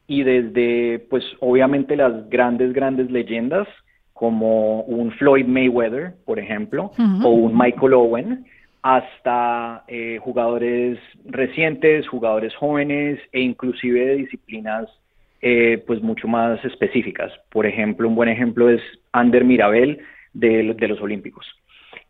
y 0.07 0.23
desde, 0.23 0.99
pues 1.11 1.25
obviamente 1.41 1.97
las 1.97 2.29
grandes, 2.29 2.73
grandes 2.73 3.11
leyendas 3.11 3.67
como 4.13 4.83
un 4.83 5.11
Floyd 5.13 5.47
Mayweather, 5.47 6.15
por 6.25 6.39
ejemplo, 6.39 6.93
o 7.25 7.31
un 7.31 7.57
Michael 7.57 7.95
Owen, 7.95 8.45
hasta 8.83 9.83
eh, 9.89 10.19
jugadores 10.23 10.99
recientes, 11.25 12.07
jugadores 12.07 12.55
jóvenes 12.55 13.19
e 13.33 13.41
inclusive 13.41 14.05
de 14.05 14.17
disciplinas 14.17 14.89
eh, 15.41 15.83
pues 15.87 16.03
mucho 16.03 16.29
más 16.29 16.63
específicas. 16.65 17.33
Por 17.51 17.67
ejemplo, 17.67 18.07
un 18.07 18.15
buen 18.15 18.29
ejemplo 18.29 18.69
es 18.69 18.83
Ander 19.13 19.45
Mirabel 19.45 19.99
de, 20.35 20.75
de 20.75 20.89
los 20.89 21.01
Olímpicos. 21.01 21.47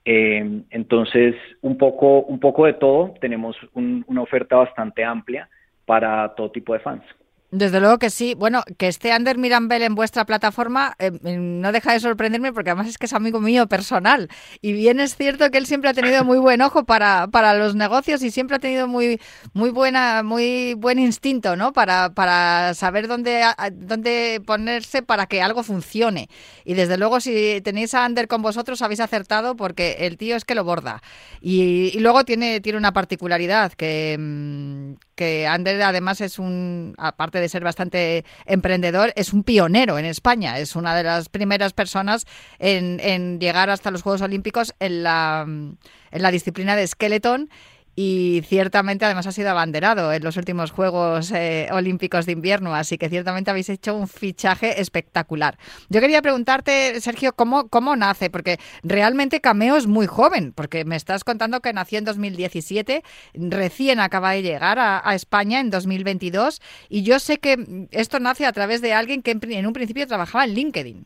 Eh, 0.04 0.62
entonces, 0.70 1.34
un 1.62 1.78
poco, 1.78 2.20
un 2.22 2.38
poco 2.38 2.66
de 2.66 2.74
todo, 2.74 3.14
tenemos 3.20 3.56
un- 3.72 4.04
una 4.06 4.22
oferta 4.22 4.56
bastante 4.56 5.02
amplia 5.04 5.48
para 5.86 6.34
todo 6.34 6.50
tipo 6.50 6.72
de 6.74 6.80
fans. 6.80 7.02
Desde 7.50 7.78
luego 7.78 7.98
que 7.98 8.11
sí. 8.11 8.35
Bueno, 8.35 8.64
que 8.78 8.88
esté 8.88 9.12
Ander 9.12 9.38
Mirambel 9.38 9.83
en 9.83 9.94
vuestra 9.94 10.24
plataforma 10.24 10.96
eh, 10.98 11.12
eh, 11.24 11.37
no 11.37 11.70
deja 11.70 11.92
de 11.92 12.00
sorprenderme 12.00 12.52
porque 12.52 12.70
además 12.70 12.88
es 12.88 12.98
que 12.98 13.07
es 13.07 13.12
amigo 13.12 13.40
mío 13.40 13.68
personal. 13.68 14.28
Y 14.61 14.72
bien 14.72 14.98
es 14.98 15.16
cierto 15.16 15.50
que 15.50 15.59
él 15.59 15.66
siempre 15.66 15.90
ha 15.90 15.94
tenido 15.94 16.24
muy 16.24 16.38
buen 16.38 16.62
ojo 16.62 16.85
para, 16.85 17.28
para 17.28 17.54
los 17.54 17.76
negocios 17.76 18.22
y 18.22 18.33
siempre 18.33 18.57
ha 18.57 18.59
tenido 18.59 18.88
muy, 18.88 19.20
muy 19.52 19.70
buena, 19.70 20.24
muy 20.24 20.74
buen 20.74 20.98
instinto, 20.98 21.54
¿no? 21.54 21.72
Para, 21.72 22.12
para 22.12 22.74
saber 22.74 23.07
dónde, 23.07 23.44
dónde 23.72 24.42
ponerse 24.44 25.02
para 25.02 25.26
que 25.26 25.40
algo 25.40 25.62
funcione. 25.62 26.28
Y 26.64 26.74
desde 26.74 26.96
luego, 26.96 27.20
si 27.20 27.61
tenéis 27.62 27.94
a 27.94 28.04
Ander 28.04 28.26
con 28.26 28.42
vosotros, 28.42 28.83
habéis 28.83 29.00
acertado 29.00 29.54
porque 29.54 29.98
el 30.00 30.16
tío 30.16 30.35
es 30.35 30.44
que 30.44 30.57
lo 30.57 30.64
borda. 30.64 31.02
Y, 31.40 31.92
y 31.94 32.00
luego 32.00 32.24
tiene, 32.24 32.61
tiene 32.61 32.78
una 32.78 32.92
particularidad 32.92 33.72
que, 33.72 34.16
mm, 34.18 34.94
que 35.14 35.46
Ander 35.46 35.81
además 35.83 36.20
es 36.20 36.38
un, 36.38 36.94
aparte 36.98 37.40
de 37.40 37.48
ser 37.48 37.64
bastante 37.64 38.24
emprendedor, 38.46 39.12
es 39.16 39.33
un 39.33 39.44
pionero 39.44 39.98
en 39.98 40.05
España. 40.05 40.59
Es 40.59 40.77
una 40.77 40.94
de 40.94 41.03
las 41.03 41.29
primeras 41.29 41.72
personas 41.72 42.27
en, 42.59 43.00
en 43.00 43.38
llegar 43.40 43.70
hasta 43.70 43.90
los 43.90 44.03
Juegos 44.03 44.22
Olímpicos 44.22 44.74
en 44.81 45.03
la, 45.03 45.44
en 45.46 46.22
la 46.22 46.31
disciplina 46.31 46.77
de 46.77 46.87
skeleton. 46.87 47.50
Y 47.96 48.42
ciertamente 48.44 49.04
además 49.04 49.26
ha 49.26 49.33
sido 49.33 49.50
abanderado 49.50 50.12
en 50.12 50.24
los 50.24 50.37
últimos 50.37 50.70
Juegos 50.70 51.30
eh, 51.33 51.68
Olímpicos 51.72 52.26
de 52.26 52.33
invierno, 52.33 52.74
así 52.74 52.98
que 52.98 53.09
ciertamente 53.09 53.50
habéis 53.50 53.68
hecho 53.68 53.96
un 53.96 54.09
fichaje 54.09 54.80
espectacular. 54.80 55.57
Yo 55.88 56.00
quería 56.00 56.22
preguntarte, 56.22 57.00
Sergio, 57.00 57.33
¿cómo, 57.35 57.68
cómo 57.68 57.96
nace? 57.96 58.30
Porque 58.30 58.59
realmente 58.83 59.40
Cameo 59.40 59.76
es 59.76 59.87
muy 59.87 60.07
joven, 60.07 60.52
porque 60.52 60.85
me 60.85 60.96
estás 60.96 61.24
contando 61.24 61.61
que 61.61 61.72
nació 61.72 61.98
en 61.98 62.04
2017, 62.04 63.02
recién 63.35 64.00
acaba 64.00 64.33
de 64.33 64.42
llegar 64.42 64.78
a, 64.78 65.02
España 65.14 65.61
en 65.61 65.70
2022, 65.70 66.61
y 66.88 67.04
yo 67.04 67.20
sé 67.20 67.38
que 67.38 67.87
esto 67.92 68.18
nace 68.18 68.46
a 68.46 68.52
través 68.52 68.83
de 68.83 68.92
alguien 68.92 69.22
que 69.22 69.30
en, 69.30 69.40
en 69.52 69.66
un 69.66 69.72
principio 69.72 70.07
trabajaba 70.07 70.44
en 70.44 70.54
LinkedIn. 70.54 71.04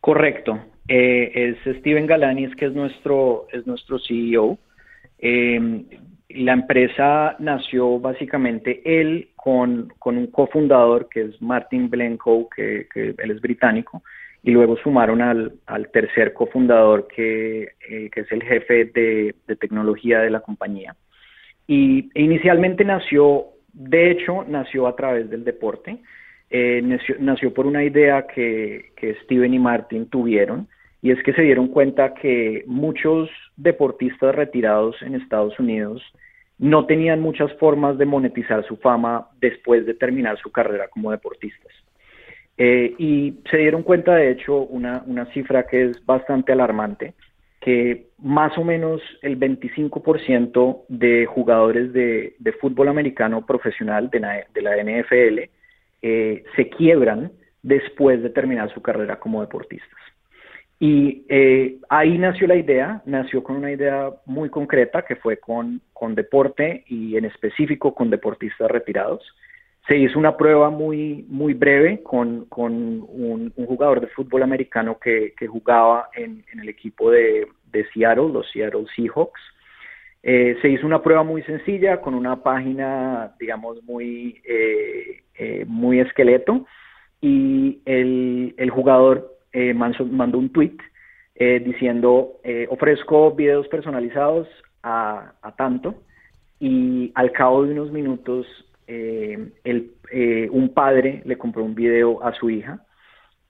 Correcto. 0.00 0.58
Eh, 0.88 1.56
es 1.64 1.76
Steven 1.78 2.06
Galanis, 2.06 2.54
que 2.56 2.66
es 2.66 2.72
nuestro, 2.72 3.46
es 3.52 3.66
nuestro 3.66 3.98
CEO. 4.00 4.58
Eh, 5.20 5.84
la 6.30 6.52
empresa 6.52 7.36
nació 7.38 7.98
básicamente 7.98 8.82
él 8.84 9.30
con, 9.36 9.92
con 9.98 10.16
un 10.16 10.28
cofundador 10.28 11.08
que 11.08 11.22
es 11.22 11.42
Martin 11.42 11.90
Blencoe, 11.90 12.46
que, 12.54 12.86
que 12.92 13.14
él 13.18 13.30
es 13.30 13.40
británico, 13.40 14.02
y 14.42 14.52
luego 14.52 14.76
sumaron 14.78 15.20
al, 15.20 15.52
al 15.66 15.90
tercer 15.90 16.32
cofundador 16.32 17.08
que, 17.08 17.72
eh, 17.88 18.10
que 18.10 18.20
es 18.20 18.32
el 18.32 18.42
jefe 18.42 18.86
de, 18.86 19.34
de 19.46 19.56
tecnología 19.56 20.20
de 20.20 20.30
la 20.30 20.40
compañía. 20.40 20.94
Y 21.66 22.10
inicialmente 22.14 22.84
nació, 22.84 23.46
de 23.72 24.10
hecho, 24.10 24.44
nació 24.48 24.86
a 24.86 24.96
través 24.96 25.28
del 25.30 25.44
deporte. 25.44 25.98
Eh, 26.48 26.80
nació, 26.82 27.16
nació 27.20 27.52
por 27.52 27.66
una 27.66 27.84
idea 27.84 28.26
que, 28.26 28.92
que 28.96 29.14
Steven 29.22 29.54
y 29.54 29.58
Martin 29.58 30.06
tuvieron, 30.06 30.68
y 31.02 31.10
es 31.10 31.22
que 31.22 31.32
se 31.32 31.42
dieron 31.42 31.68
cuenta 31.68 32.14
que 32.14 32.64
muchos 32.66 33.30
deportistas 33.56 34.34
retirados 34.34 35.00
en 35.02 35.14
Estados 35.14 35.58
Unidos 35.58 36.02
no 36.58 36.84
tenían 36.84 37.20
muchas 37.20 37.52
formas 37.54 37.96
de 37.96 38.04
monetizar 38.04 38.66
su 38.66 38.76
fama 38.76 39.28
después 39.40 39.86
de 39.86 39.94
terminar 39.94 40.38
su 40.38 40.52
carrera 40.52 40.88
como 40.88 41.10
deportistas. 41.10 41.72
Eh, 42.58 42.94
y 42.98 43.38
se 43.50 43.56
dieron 43.56 43.82
cuenta, 43.82 44.14
de 44.14 44.30
hecho, 44.30 44.58
una, 44.64 45.02
una 45.06 45.24
cifra 45.32 45.66
que 45.66 45.86
es 45.86 46.04
bastante 46.04 46.52
alarmante, 46.52 47.14
que 47.60 48.08
más 48.18 48.56
o 48.58 48.64
menos 48.64 49.00
el 49.22 49.38
25% 49.40 50.84
de 50.88 51.24
jugadores 51.24 51.94
de, 51.94 52.34
fútbol 52.60 52.88
americano 52.88 53.46
profesional 53.46 54.10
de 54.10 54.20
la, 54.20 54.44
de 54.52 54.62
la 54.62 54.76
NFL 54.76 55.50
eh, 56.02 56.44
se 56.56 56.68
quiebran 56.68 57.32
después 57.62 58.22
de 58.22 58.28
terminar 58.28 58.72
su 58.74 58.82
carrera 58.82 59.18
como 59.18 59.40
deportistas. 59.40 59.98
Y 60.82 61.26
eh, 61.28 61.76
ahí 61.90 62.16
nació 62.16 62.46
la 62.46 62.56
idea, 62.56 63.02
nació 63.04 63.42
con 63.42 63.56
una 63.56 63.70
idea 63.70 64.10
muy 64.24 64.48
concreta 64.48 65.02
que 65.02 65.14
fue 65.16 65.36
con, 65.36 65.82
con 65.92 66.14
deporte 66.14 66.84
y 66.86 67.16
en 67.18 67.26
específico 67.26 67.94
con 67.94 68.08
deportistas 68.08 68.70
retirados. 68.70 69.22
se 69.86 69.96
hizo 69.98 70.18
una 70.18 70.36
prueba 70.36 70.70
muy, 70.70 71.24
muy 71.28 71.52
breve 71.52 72.02
con, 72.02 72.46
con 72.46 72.72
un, 72.72 73.52
un 73.56 73.66
jugador 73.66 74.00
de 74.00 74.06
fútbol 74.08 74.42
americano 74.42 74.98
que, 74.98 75.34
que 75.36 75.46
jugaba 75.46 76.08
en, 76.14 76.44
en 76.52 76.60
el 76.60 76.68
equipo 76.68 77.10
de, 77.10 77.46
de 77.72 77.84
Seattle, 77.92 78.30
los 78.32 78.50
Seattle 78.50 78.86
Seahawks. 78.94 79.40
Eh, 80.22 80.56
se 80.60 80.68
hizo 80.68 80.86
una 80.86 81.02
prueba 81.02 81.22
muy 81.24 81.42
sencilla 81.42 82.00
con 82.00 82.14
una 82.14 82.42
página, 82.42 83.34
digamos, 83.38 83.82
muy, 83.84 84.40
eh, 84.44 85.22
eh, 85.34 85.64
muy 85.66 86.00
esqueleto 86.00 86.66
y 87.20 87.80
el, 87.86 88.54
el 88.58 88.70
jugador 88.70 89.39
eh, 89.52 89.74
manso- 89.74 90.06
mandó 90.06 90.38
un 90.38 90.50
tweet 90.50 90.76
eh, 91.34 91.60
diciendo 91.64 92.40
eh, 92.44 92.66
ofrezco 92.70 93.32
videos 93.32 93.66
personalizados 93.68 94.48
a, 94.82 95.32
a 95.42 95.56
tanto 95.56 95.94
y 96.58 97.10
al 97.14 97.32
cabo 97.32 97.64
de 97.64 97.72
unos 97.72 97.90
minutos 97.92 98.46
el, 98.86 99.92
eh, 100.10 100.48
un 100.50 100.74
padre 100.74 101.22
le 101.24 101.38
compró 101.38 101.62
un 101.62 101.76
video 101.76 102.24
a 102.24 102.32
su 102.34 102.50
hija 102.50 102.80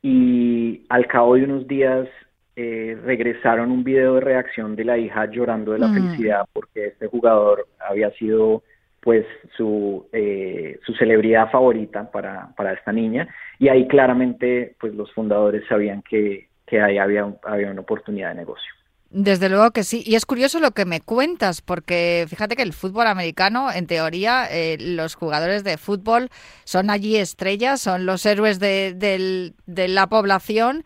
y 0.03 0.85
al 0.91 1.07
cabo 1.07 1.35
de 1.37 1.45
unos 1.45 1.67
días 1.67 2.09
eh, 2.57 2.99
regresaron 3.05 3.71
un 3.71 3.83
video 3.83 4.15
de 4.17 4.21
reacción 4.21 4.77
de 4.77 4.85
la 4.85 4.99
hija 4.99 5.25
llorando 5.31 5.73
de 5.73 5.79
la 5.79 5.89
Mm. 5.89 5.95
felicidad 5.95 6.45
porque 6.53 6.89
este 6.89 7.07
jugador 7.07 7.67
había 7.89 8.11
sido 8.13 8.63
pues 9.01 9.25
su, 9.57 10.07
eh, 10.13 10.79
su 10.85 10.95
celebridad 10.95 11.51
favorita 11.51 12.11
para, 12.11 12.55
para 12.57 12.73
esta 12.75 12.93
niña 12.93 13.29
y 13.59 13.69
ahí 13.69 13.89
claramente 13.89 14.77
pues 14.79 14.95
los 14.95 15.13
fundadores 15.13 15.63
sabían 15.69 16.03
que, 16.03 16.49
que 16.67 16.81
ahí 16.83 16.99
había, 16.99 17.27
había 17.45 17.71
una 17.71 17.81
oportunidad 17.81 18.29
de 18.31 18.35
negocio. 18.37 18.71
Desde 19.13 19.49
luego 19.49 19.73
que 19.73 19.83
sí. 19.83 20.05
Y 20.07 20.15
es 20.15 20.25
curioso 20.25 20.61
lo 20.61 20.71
que 20.71 20.85
me 20.85 21.01
cuentas, 21.01 21.63
porque 21.63 22.27
fíjate 22.29 22.55
que 22.55 22.63
el 22.63 22.73
fútbol 22.73 23.09
americano, 23.09 23.73
en 23.73 23.89
teoría, 23.89 24.47
eh, 24.49 24.77
los 24.79 25.17
jugadores 25.17 25.65
de 25.65 25.79
fútbol 25.79 26.29
son 26.63 26.91
allí 26.91 27.17
estrellas, 27.17 27.81
son 27.81 28.07
los 28.07 28.25
héroes 28.25 28.61
de, 28.61 28.95
del- 28.95 29.55
de 29.67 29.89
la 29.89 30.07
población. 30.07 30.85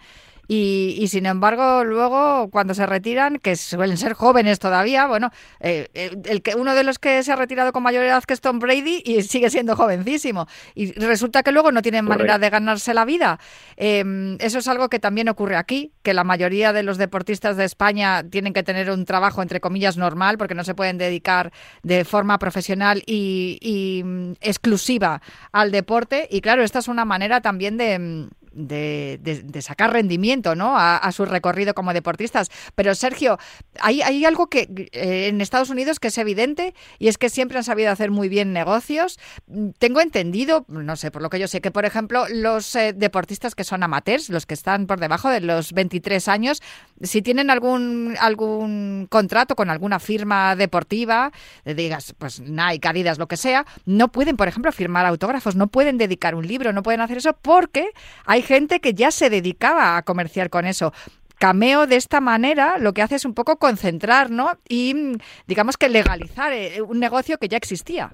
Y, 0.48 0.96
y, 0.98 1.08
sin 1.08 1.26
embargo, 1.26 1.84
luego 1.84 2.50
cuando 2.50 2.74
se 2.74 2.86
retiran, 2.86 3.38
que 3.38 3.56
suelen 3.56 3.96
ser 3.96 4.14
jóvenes 4.14 4.58
todavía, 4.58 5.06
bueno, 5.06 5.30
eh, 5.60 5.88
el, 5.94 6.42
que 6.42 6.54
uno 6.54 6.74
de 6.74 6.84
los 6.84 6.98
que 6.98 7.22
se 7.22 7.32
ha 7.32 7.36
retirado 7.36 7.72
con 7.72 7.82
mayor 7.82 8.04
edad 8.04 8.22
que 8.24 8.34
es 8.34 8.40
Tom 8.40 8.58
Brady 8.58 9.02
y 9.04 9.22
sigue 9.22 9.50
siendo 9.50 9.76
jovencísimo. 9.76 10.46
Y 10.74 10.92
resulta 10.92 11.42
que 11.42 11.52
luego 11.52 11.72
no 11.72 11.82
tienen 11.82 12.04
manera 12.04 12.38
de 12.38 12.50
ganarse 12.50 12.94
la 12.94 13.04
vida. 13.04 13.38
Eh, 13.76 14.36
eso 14.40 14.58
es 14.58 14.68
algo 14.68 14.88
que 14.88 14.98
también 14.98 15.28
ocurre 15.28 15.56
aquí, 15.56 15.92
que 16.02 16.14
la 16.14 16.24
mayoría 16.24 16.72
de 16.72 16.82
los 16.82 16.98
deportistas 16.98 17.56
de 17.56 17.64
España 17.64 18.22
tienen 18.28 18.52
que 18.52 18.62
tener 18.62 18.90
un 18.90 19.04
trabajo 19.04 19.42
entre 19.42 19.60
comillas 19.60 19.96
normal 19.96 20.38
porque 20.38 20.54
no 20.54 20.64
se 20.64 20.74
pueden 20.74 20.98
dedicar 20.98 21.52
de 21.82 22.04
forma 22.04 22.38
profesional 22.38 23.02
y, 23.06 23.58
y, 23.60 24.02
mm, 24.04 24.32
exclusiva 24.40 25.22
al 25.52 25.70
deporte. 25.70 26.28
Y 26.30 26.40
claro, 26.40 26.62
esta 26.62 26.78
es 26.78 26.88
una 26.88 27.04
manera 27.04 27.40
también 27.40 27.76
de 27.76 27.98
mm, 27.98 28.28
de, 28.54 29.60
sacar 29.60 29.92
rendimiento 29.92 30.54
¿no? 30.54 30.76
a, 30.76 30.96
a 30.96 31.12
su 31.12 31.24
recorrido 31.24 31.74
como 31.74 31.92
deportistas. 31.92 32.50
Pero 32.74 32.94
Sergio, 32.94 33.38
hay, 33.80 34.02
hay 34.02 34.24
algo 34.24 34.48
que 34.48 34.88
eh, 34.92 35.28
en 35.28 35.40
Estados 35.40 35.70
Unidos 35.70 36.00
que 36.00 36.08
es 36.08 36.18
evidente 36.18 36.74
y 36.98 37.08
es 37.08 37.18
que 37.18 37.28
siempre 37.28 37.58
han 37.58 37.64
sabido 37.64 37.90
hacer 37.90 38.10
muy 38.10 38.28
bien 38.28 38.52
negocios. 38.52 39.18
Mm, 39.46 39.70
Tengo 39.78 40.00
entendido, 40.00 40.64
no 40.68 40.96
sé, 40.96 41.10
por 41.10 41.22
lo 41.22 41.30
que 41.30 41.38
yo 41.38 41.48
sé, 41.48 41.60
que 41.60 41.70
por 41.70 41.84
ejemplo 41.84 42.26
los 42.28 42.74
eh, 42.76 42.92
deportistas 42.92 43.54
que 43.54 43.64
son 43.64 43.82
amateurs, 43.82 44.28
los 44.28 44.46
que 44.46 44.54
están 44.54 44.86
por 44.86 45.00
debajo 45.00 45.28
de 45.28 45.40
los 45.40 45.72
23 45.72 46.28
años, 46.28 46.62
si 47.02 47.22
tienen 47.22 47.50
algún 47.50 48.14
algún 48.20 49.06
contrato 49.10 49.56
con 49.56 49.70
alguna 49.70 49.98
firma 49.98 50.56
deportiva, 50.56 51.32
eh, 51.64 51.74
digas, 51.74 52.14
pues 52.18 52.40
Nike, 52.40 52.88
Adidas, 52.88 53.18
lo 53.18 53.28
que 53.28 53.36
sea, 53.36 53.66
no 53.84 54.08
pueden, 54.08 54.36
por 54.36 54.48
ejemplo, 54.48 54.72
firmar 54.72 55.06
autógrafos, 55.06 55.56
no 55.56 55.66
pueden 55.68 55.98
dedicar 55.98 56.34
un 56.34 56.46
libro, 56.46 56.72
no 56.72 56.82
pueden 56.82 57.00
hacer 57.00 57.18
eso 57.18 57.36
porque 57.40 57.90
hay 58.24 58.42
gente 58.44 58.80
que 58.80 58.94
ya 58.94 59.10
se 59.10 59.30
dedicaba 59.30 59.96
a 59.96 60.02
comerciar 60.02 60.50
con 60.50 60.66
eso. 60.66 60.92
Cameo 61.38 61.86
de 61.86 61.96
esta 61.96 62.20
manera 62.20 62.78
lo 62.78 62.92
que 62.92 63.02
hace 63.02 63.16
es 63.16 63.24
un 63.24 63.34
poco 63.34 63.58
concentrar, 63.58 64.30
¿no? 64.30 64.52
Y 64.68 64.94
mm, 64.94 65.16
digamos 65.46 65.76
que 65.76 65.88
legalizar 65.88 66.52
eh, 66.52 66.80
un 66.80 67.00
negocio 67.00 67.38
que 67.38 67.48
ya 67.48 67.56
existía. 67.56 68.12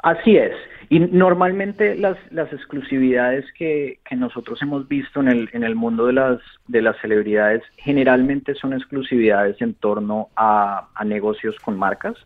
Así 0.00 0.36
es. 0.36 0.52
Y 0.90 1.00
normalmente 1.00 1.94
las, 1.94 2.18
las 2.30 2.52
exclusividades 2.52 3.46
que, 3.56 4.00
nosotros 4.10 4.60
hemos 4.60 4.86
visto 4.88 5.20
en 5.20 5.28
el, 5.28 5.48
en 5.52 5.64
el 5.64 5.74
mundo 5.74 6.06
de 6.06 6.12
las, 6.12 6.38
de 6.68 6.82
las 6.82 7.00
celebridades 7.00 7.62
generalmente 7.76 8.54
son 8.54 8.74
exclusividades 8.74 9.58
en 9.62 9.72
torno 9.72 10.28
a 10.36 10.86
negocios 11.06 11.56
con 11.60 11.78
marcas. 11.78 12.16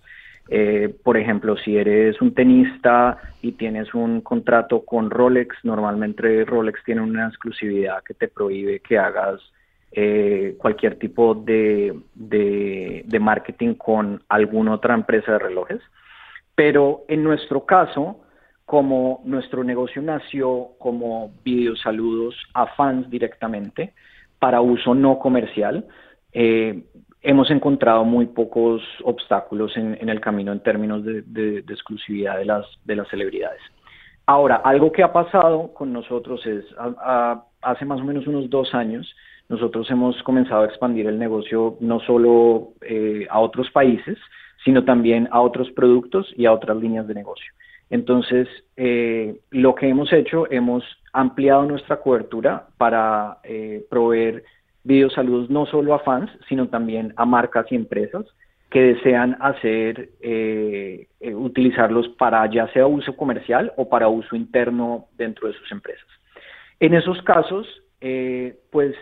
Eh, 0.49 0.95
por 1.03 1.17
ejemplo, 1.17 1.57
si 1.57 1.77
eres 1.77 2.21
un 2.21 2.33
tenista 2.33 3.19
y 3.43 3.53
tienes 3.53 3.95
un 3.95 4.21
contrato 4.21 4.85
con 4.85 5.11
Rolex, 5.11 5.57
normalmente 5.65 6.45
Rolex 6.45 6.85
tiene 6.85 7.01
una 7.01 7.27
exclusividad 7.27 8.03
que 8.05 8.15
te 8.15 8.29
prohíbe 8.29 8.81
que 8.81 8.99
hagas 8.99 9.41
eh, 9.93 10.55
cualquier 10.59 10.99
tipo 10.99 11.35
de, 11.35 11.99
de, 12.15 13.19
marketing 13.19 13.75
con 13.75 14.23
alguna 14.29 14.75
otra 14.75 14.95
empresa 14.95 15.33
de 15.33 15.39
relojes. 15.39 15.81
Pero 16.55 17.05
en 17.09 17.25
nuestro 17.25 17.67
caso, 17.67 18.21
como 18.65 19.23
nuestro 19.25 19.65
negocio 19.65 20.03
nació 20.03 20.71
como 20.79 21.33
videosaludos 21.45 22.37
a 22.55 22.67
fans 22.75 23.09
directamente 23.11 23.95
para 24.39 24.61
uso 24.61 24.95
no 24.95 25.19
comercial, 25.19 25.87
eh, 26.33 26.85
hemos 27.27 27.51
encontrado 27.51 28.05
muy 28.05 28.27
pocos 28.27 28.81
obstáculos 29.03 29.77
en, 29.77 30.09
el 30.09 30.21
camino 30.21 30.53
en 30.53 30.61
términos 30.61 31.05
de, 31.05 31.59
exclusividad 31.69 32.39
de 32.39 32.45
las, 32.45 32.65
de 32.85 32.95
las 32.95 33.09
celebridades. 33.09 33.61
Ahora, 34.27 34.57
algo 34.65 34.93
que 34.93 35.03
ha 35.03 35.13
pasado 35.13 35.75
con 35.75 35.93
nosotros 35.93 36.47
es, 36.47 36.65
hace 37.63 37.85
más 37.85 38.01
o 38.01 38.05
menos 38.05 38.29
unos 38.29 38.49
dos 38.49 38.73
años, 38.75 39.13
nosotros 39.49 39.91
hemos 39.91 40.23
comenzado 40.23 40.63
a 40.63 40.67
expandir 40.67 41.09
el 41.09 41.19
negocio 41.19 41.77
no 41.81 41.99
solo 41.99 42.69
eh, 42.83 43.27
a 43.29 43.41
otros 43.41 43.71
países, 43.73 44.19
sino 44.65 44.85
también 44.85 45.29
a 45.33 45.41
otros 45.41 45.69
productos 45.73 46.33
y 46.37 46.47
a 46.47 46.53
otras 46.53 46.77
líneas 46.77 47.09
de 47.09 47.15
negocio. 47.15 47.53
Entonces, 47.91 48.49
eh, 48.77 49.37
lo 49.51 49.75
que 49.75 49.89
hemos 49.89 50.13
hecho, 50.13 50.51
hemos 50.51 50.85
ampliado 51.13 51.65
nuestra 51.65 51.97
cobertura 52.01 52.69
para 52.79 53.39
eh, 53.43 53.85
proveer 53.91 54.45
videosaludos 54.87 55.51
no 55.51 55.67
solo 55.67 55.95
a 55.95 55.99
fans, 55.99 56.31
sino 56.49 56.69
también 56.69 57.13
a 57.17 57.27
marcas 57.27 57.67
y 57.71 57.75
empresas 57.75 58.25
que 58.71 58.81
desean 58.95 59.37
hacer, 59.41 60.11
eh, 60.21 61.09
eh, 61.21 61.35
utilizarlos 61.35 62.09
para 62.11 62.49
ya 62.51 62.69
sea 62.73 62.87
uso 62.87 63.17
comercial 63.17 63.73
o 63.77 63.89
para 63.89 64.09
uso 64.09 64.37
interno 64.37 65.07
dentro 65.17 65.49
de 65.49 65.55
sus 65.55 65.71
empresas. 65.73 66.07
En 66.79 66.95
esos 66.95 67.21
casos, 67.23 67.67
eh, 68.01 68.59
pues 68.71 68.95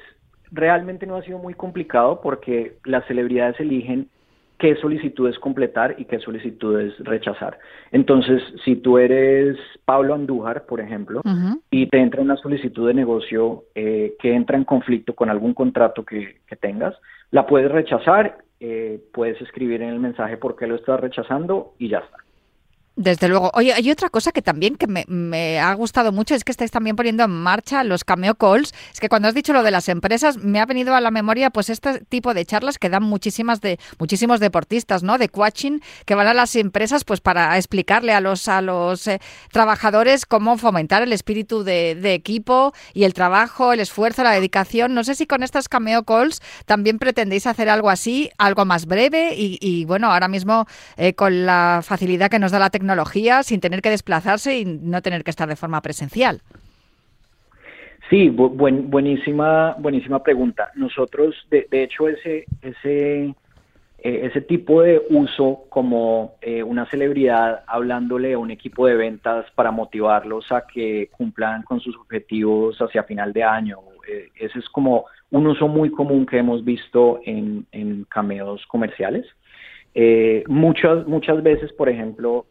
realmente 0.50 1.06
no 1.06 1.16
ha 1.16 1.22
sido 1.22 1.38
muy 1.38 1.54
complicado 1.54 2.20
porque 2.22 2.76
las 2.84 3.06
celebridades 3.06 3.58
eligen 3.60 4.08
qué 4.58 4.76
solicitudes 4.76 5.38
completar 5.38 5.96
y 5.98 6.04
qué 6.04 6.18
solicitudes 6.18 6.94
rechazar. 7.00 7.58
Entonces, 7.90 8.42
si 8.64 8.76
tú 8.76 8.98
eres 8.98 9.56
Pablo 9.84 10.14
Andújar, 10.14 10.66
por 10.66 10.80
ejemplo, 10.80 11.22
y 11.70 11.86
te 11.86 11.98
entra 11.98 12.22
una 12.22 12.36
solicitud 12.36 12.86
de 12.86 12.94
negocio 12.94 13.64
eh, 13.74 14.14
que 14.20 14.34
entra 14.34 14.56
en 14.56 14.64
conflicto 14.64 15.14
con 15.14 15.30
algún 15.30 15.54
contrato 15.54 16.04
que, 16.04 16.36
que 16.46 16.56
tengas, 16.56 16.94
la 17.30 17.46
puedes 17.46 17.70
rechazar, 17.70 18.38
eh, 18.60 19.00
puedes 19.12 19.40
escribir 19.42 19.82
en 19.82 19.90
el 19.90 20.00
mensaje 20.00 20.36
por 20.36 20.56
qué 20.56 20.66
lo 20.66 20.76
estás 20.76 21.00
rechazando 21.00 21.74
y 21.78 21.88
ya 21.88 21.98
está. 21.98 22.16
Desde 22.96 23.26
luego. 23.26 23.50
Oye, 23.54 23.72
hay 23.72 23.90
otra 23.90 24.08
cosa 24.08 24.30
que 24.30 24.40
también 24.40 24.76
que 24.76 24.86
me, 24.86 25.58
ha 25.58 25.74
gustado 25.74 26.12
mucho, 26.12 26.36
es 26.36 26.44
que 26.44 26.52
estáis 26.52 26.70
también 26.70 26.94
poniendo 26.94 27.24
en 27.24 27.30
marcha 27.32 27.82
los 27.82 28.04
cameo 28.04 28.36
calls. 28.36 28.72
Es 28.92 29.00
que 29.00 29.08
cuando 29.08 29.26
has 29.26 29.34
dicho 29.34 29.52
lo 29.52 29.64
de 29.64 29.72
las 29.72 29.88
empresas, 29.88 30.36
me 30.36 30.60
ha 30.60 30.66
venido 30.66 30.94
a 30.94 31.00
la 31.00 31.10
memoria 31.10 31.50
pues 31.50 31.70
este 31.70 31.98
tipo 32.04 32.34
de 32.34 32.44
charlas 32.44 32.78
que 32.78 32.88
dan 32.88 33.02
muchísimas 33.02 33.60
de 33.60 33.80
muchísimos 33.98 34.38
deportistas, 34.38 35.02
¿no? 35.02 35.18
De 35.18 35.28
coaching 35.28 35.80
que 36.06 36.14
van 36.14 36.28
a 36.28 36.34
las 36.34 36.54
empresas 36.54 37.02
pues 37.02 37.20
para 37.20 37.56
explicarle 37.56 38.12
a 38.12 38.20
los 38.20 38.46
a 38.46 38.62
los 38.62 39.08
eh, 39.08 39.20
trabajadores 39.50 40.24
cómo 40.24 40.56
fomentar 40.56 41.02
el 41.02 41.12
espíritu 41.12 41.64
de, 41.64 42.14
equipo 42.14 42.74
y 42.92 43.02
el 43.02 43.12
trabajo, 43.12 43.72
el 43.72 43.80
esfuerzo, 43.80 44.22
la 44.22 44.30
dedicación. 44.30 44.94
No 44.94 45.02
sé 45.02 45.16
si 45.16 45.26
con 45.26 45.42
estas 45.42 45.68
cameo 45.68 46.04
calls 46.04 46.40
también 46.64 47.00
pretendéis 47.00 47.48
hacer 47.48 47.68
algo 47.68 47.90
así, 47.90 48.30
algo 48.38 48.64
más 48.64 48.86
breve 48.86 49.34
y, 49.34 49.58
y, 49.60 49.84
bueno, 49.84 50.12
ahora 50.12 50.28
mismo 50.28 50.66
eh, 50.96 51.14
con 51.14 51.44
la 51.44 51.80
facilidad 51.82 52.30
que 52.30 52.38
nos 52.38 52.52
da 52.52 52.60
la 52.60 52.70
tecnología 52.70 52.83
sin 53.42 53.60
tener 53.60 53.80
que 53.82 53.90
desplazarse 53.90 54.58
y 54.58 54.64
no 54.64 55.00
tener 55.02 55.24
que 55.24 55.30
estar 55.30 55.48
de 55.48 55.56
forma 55.56 55.80
presencial. 55.80 56.40
Sí, 58.10 58.28
bu- 58.28 58.50
buen- 58.54 58.90
buenísima, 58.90 59.74
buenísima 59.78 60.22
pregunta. 60.22 60.70
Nosotros, 60.74 61.34
de, 61.50 61.66
hecho, 61.82 62.06
ese, 62.08 62.44
ese, 62.60 63.24
eh, 63.26 63.34
ese 64.26 64.40
tipo 64.42 64.82
de 64.82 65.00
uso 65.08 65.64
como 65.70 66.34
eh, 66.42 66.62
una 66.62 66.84
celebridad 66.90 67.62
hablándole 67.66 68.34
a 68.34 68.38
un 68.38 68.50
equipo 68.50 68.86
de 68.86 68.94
ventas 68.96 69.46
para 69.54 69.70
motivarlos 69.70 70.52
a 70.52 70.66
que 70.66 71.08
cumplan 71.16 71.62
con 71.62 71.80
sus 71.80 71.96
objetivos 71.96 72.76
hacia 72.78 73.04
final 73.04 73.32
de 73.32 73.42
año, 73.42 73.78
eh, 74.06 74.28
ese 74.38 74.58
es 74.58 74.68
como 74.68 75.06
un 75.30 75.46
uso 75.46 75.66
muy 75.66 75.90
común 75.90 76.26
que 76.26 76.38
hemos 76.38 76.62
visto 76.62 77.20
en, 77.24 77.66
en 77.72 78.04
cameos 78.04 78.64
comerciales. 78.66 79.24
Eh, 79.94 80.44
muchas, 80.46 81.06
muchas 81.06 81.42
veces, 81.42 81.72
por 81.72 81.88
ejemplo, 81.88 82.44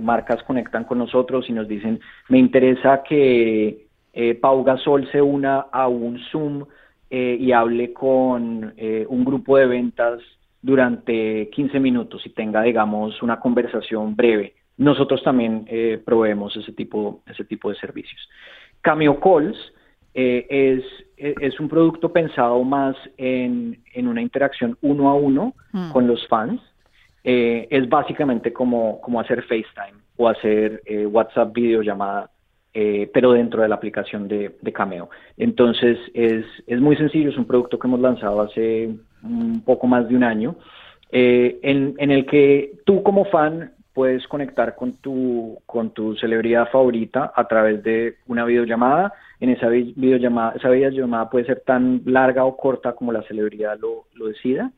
marcas 0.00 0.42
conectan 0.44 0.84
con 0.84 0.98
nosotros 0.98 1.48
y 1.48 1.52
nos 1.52 1.68
dicen, 1.68 2.00
me 2.28 2.38
interesa 2.38 3.02
que 3.02 3.86
eh, 4.12 4.34
Pau 4.34 4.64
Gasol 4.64 5.10
se 5.10 5.22
una 5.22 5.66
a 5.72 5.88
un 5.88 6.18
Zoom 6.30 6.64
eh, 7.10 7.36
y 7.40 7.52
hable 7.52 7.92
con 7.92 8.74
eh, 8.76 9.06
un 9.08 9.24
grupo 9.24 9.56
de 9.56 9.66
ventas 9.66 10.20
durante 10.60 11.48
15 11.50 11.78
minutos 11.80 12.26
y 12.26 12.30
tenga, 12.30 12.62
digamos, 12.62 13.22
una 13.22 13.38
conversación 13.38 14.16
breve. 14.16 14.54
Nosotros 14.76 15.22
también 15.22 15.64
eh, 15.68 16.00
proveemos 16.04 16.56
ese 16.56 16.72
tipo, 16.72 17.22
ese 17.26 17.44
tipo 17.44 17.70
de 17.70 17.76
servicios. 17.76 18.28
Cameo 18.80 19.18
Calls 19.20 19.56
es, 20.14 20.82
es 21.16 21.60
un 21.60 21.68
producto 21.68 22.12
pensado 22.12 22.64
más 22.64 22.96
en, 23.18 23.78
en 23.94 24.08
una 24.08 24.20
interacción 24.20 24.76
uno 24.80 25.10
a 25.10 25.14
uno 25.14 25.54
Mm. 25.72 25.92
con 25.92 26.06
los 26.06 26.26
fans. 26.28 26.60
Eh, 27.24 27.66
es 27.70 27.88
básicamente 27.88 28.52
como, 28.52 29.00
como 29.00 29.20
hacer 29.20 29.42
FaceTime 29.42 29.98
o 30.16 30.28
hacer 30.28 30.82
eh, 30.86 31.04
WhatsApp 31.04 31.52
videollamada, 31.52 32.30
eh, 32.72 33.10
pero 33.12 33.32
dentro 33.32 33.62
de 33.62 33.68
la 33.68 33.74
aplicación 33.74 34.28
de, 34.28 34.54
Cameo. 34.72 35.10
Entonces 35.36 35.98
es, 36.14 36.44
es 36.66 36.80
muy 36.80 36.96
sencillo, 36.96 37.30
es 37.30 37.36
un 37.36 37.46
producto 37.46 37.78
que 37.78 37.86
hemos 37.86 38.00
lanzado 38.00 38.40
hace 38.40 38.90
un 39.22 39.62
poco 39.64 39.86
más 39.86 40.08
de 40.08 40.14
un 40.14 40.22
año, 40.22 40.56
eh, 41.10 41.58
en, 41.62 41.94
en 41.98 42.10
el 42.10 42.24
que 42.26 42.72
tú 42.84 43.02
como 43.02 43.24
fan 43.24 43.72
puedes 43.94 44.28
conectar 44.28 44.76
con 44.76 44.92
tu, 44.98 45.58
con 45.66 45.90
tu 45.90 46.14
celebridad 46.16 46.68
favorita 46.70 47.32
a 47.34 47.48
través 47.48 47.82
de 47.82 48.14
una 48.28 48.44
videollamada. 48.44 49.12
En 49.40 49.50
esa 49.50 49.68
vi- 49.68 49.92
videollamada, 49.96 50.52
esa 50.56 50.70
videollamada 50.70 51.28
puede 51.28 51.46
ser 51.46 51.62
tan 51.66 52.02
larga 52.04 52.44
o 52.44 52.56
corta 52.56 52.92
como 52.92 53.10
la 53.10 53.22
celebridad 53.22 53.76
lo, 53.80 54.04
lo 54.14 54.26
decida. 54.26 54.70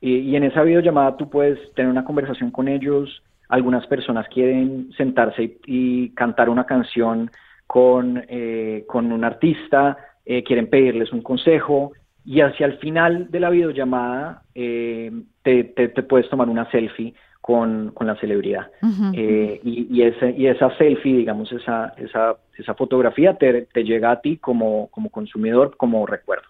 Y, 0.00 0.16
y 0.18 0.36
en 0.36 0.44
esa 0.44 0.62
videollamada 0.62 1.16
tú 1.16 1.28
puedes 1.30 1.58
tener 1.74 1.90
una 1.90 2.04
conversación 2.04 2.50
con 2.50 2.68
ellos. 2.68 3.22
Algunas 3.48 3.86
personas 3.86 4.26
quieren 4.28 4.90
sentarse 4.96 5.42
y, 5.42 5.58
y 5.66 6.08
cantar 6.10 6.48
una 6.48 6.64
canción 6.66 7.30
con, 7.66 8.24
eh, 8.28 8.84
con 8.86 9.10
un 9.12 9.24
artista, 9.24 9.96
eh, 10.24 10.42
quieren 10.42 10.68
pedirles 10.68 11.12
un 11.12 11.22
consejo 11.22 11.92
y 12.24 12.40
hacia 12.40 12.66
el 12.66 12.78
final 12.78 13.30
de 13.30 13.40
la 13.40 13.50
videollamada 13.50 14.42
eh, 14.54 15.12
te, 15.42 15.64
te- 15.64 15.88
te 15.88 16.02
puedes 16.02 16.28
tomar 16.28 16.48
una 16.48 16.68
selfie 16.70 17.14
con, 17.40 17.92
con 17.94 18.08
la 18.08 18.16
celebridad. 18.16 18.68
Eh, 19.14 19.60
y, 19.62 19.86
y, 19.96 20.02
ese, 20.02 20.32
y 20.36 20.46
esa 20.48 20.76
selfie, 20.76 21.16
digamos, 21.18 21.52
esa, 21.52 21.94
esa, 21.96 22.36
esa 22.58 22.74
fotografía 22.74 23.34
te, 23.34 23.62
te 23.72 23.84
llega 23.84 24.10
a 24.10 24.20
ti 24.20 24.38
como, 24.38 24.88
como 24.90 25.10
consumidor, 25.10 25.76
como 25.76 26.04
recuerdo. 26.06 26.46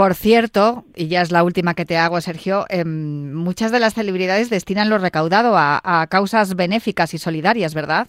Por 0.00 0.14
cierto, 0.14 0.84
y 0.96 1.08
ya 1.08 1.20
es 1.20 1.30
la 1.30 1.44
última 1.44 1.74
que 1.74 1.84
te 1.84 1.98
hago, 1.98 2.22
Sergio, 2.22 2.64
em, 2.70 3.34
muchas 3.34 3.70
de 3.70 3.80
las 3.80 3.92
celebridades 3.92 4.48
destinan 4.48 4.88
lo 4.88 4.96
recaudado 4.96 5.58
a, 5.58 6.06
causas 6.08 6.56
benéficas 6.56 7.12
y 7.12 7.18
solidarias, 7.18 7.74
¿verdad? 7.74 8.06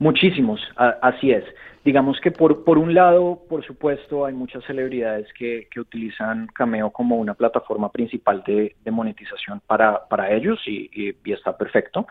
Muchísimos, 0.00 0.60
así 1.00 1.30
es. 1.30 1.44
Digamos 1.84 2.18
que 2.20 2.32
por, 2.32 2.64
por 2.64 2.76
un 2.78 2.92
lado, 2.92 3.44
por 3.48 3.64
supuesto, 3.64 4.26
hay 4.26 4.34
muchas 4.34 4.64
celebridades 4.64 5.28
que, 5.38 5.68
que 5.70 5.78
utilizan 5.78 6.48
Cameo 6.48 6.90
como 6.90 7.18
una 7.18 7.34
plataforma 7.34 7.92
principal 7.92 8.42
de, 8.44 8.74
monetización 8.90 9.60
para, 9.64 10.08
para 10.08 10.32
ellos 10.32 10.58
y, 10.66 10.90
y- 10.92 11.14
y 11.24 11.32
está 11.34 11.56
perfecto. 11.56 12.08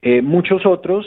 Eh, 0.00 0.22
muchos 0.22 0.64
otros 0.64 1.04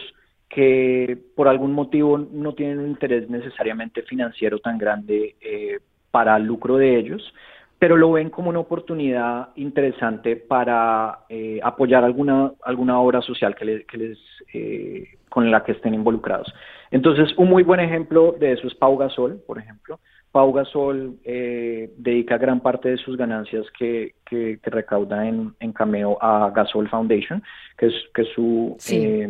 que 0.47 1.17
por 1.35 1.47
algún 1.47 1.73
motivo 1.73 2.19
no 2.19 2.53
tienen 2.53 2.77
un 2.77 2.89
interés 2.89 3.27
necesariamente 3.31 4.03
financiero 4.03 4.59
tan 4.59 4.77
grande 4.77 5.35
eh, 5.41 5.79
para 6.11 6.35
el 6.37 6.43
lucro 6.43 6.77
de 6.77 6.97
ellos, 6.97 7.33
pero 7.79 7.95
lo 7.95 8.11
ven 8.13 8.29
como 8.31 8.49
una 8.49 8.59
oportunidad 8.59 9.49
interesante 9.55 10.35
para 10.35 11.19
eh, 11.29 11.59
apoyar 11.61 12.03
alguna, 12.03 12.51
alguna 12.63 12.99
obra 12.99 13.21
social 13.21 13.53
que, 13.55 13.65
le- 13.65 13.85
que 13.85 13.97
les, 13.97 14.17
eh, 14.53 15.07
con 15.29 15.51
la 15.51 15.63
que 15.63 15.73
estén 15.73 15.93
involucrados. 15.93 16.51
Entonces, 16.89 17.33
un 17.37 17.49
muy 17.49 17.63
buen 17.63 17.79
ejemplo 17.79 18.35
de 18.39 18.53
eso 18.53 18.65
es 18.67 18.73
Pau 18.73 18.97
Gasol, 18.97 19.41
por 19.45 19.59
ejemplo. 19.59 19.99
Pau 20.31 20.51
Gasol 20.53 21.17
eh, 21.23 21.91
dedica 21.97 22.37
gran 22.37 22.59
parte 22.61 22.89
de 22.89 22.97
sus 22.97 23.15
ganancias 23.17 23.65
que, 23.77 24.13
que, 24.25 24.59
que 24.61 24.69
recauda 24.69 25.27
en, 25.27 25.53
en 25.59 25.71
Cameo 25.73 26.17
a 26.21 26.49
Gasol 26.55 26.89
Foundation, 26.89 27.43
que 27.77 27.87
es, 27.87 27.93
que 28.13 28.21
es 28.23 28.29
su, 28.33 28.75
Sí. 28.79 28.97
eh, 29.05 29.29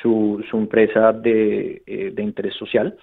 su, 0.00 0.44
su 0.50 0.56
empresa 0.56 1.12
de, 1.12 1.82
eh, 1.86 2.10
de 2.14 2.22
interés 2.22 2.54
social. 2.54 2.96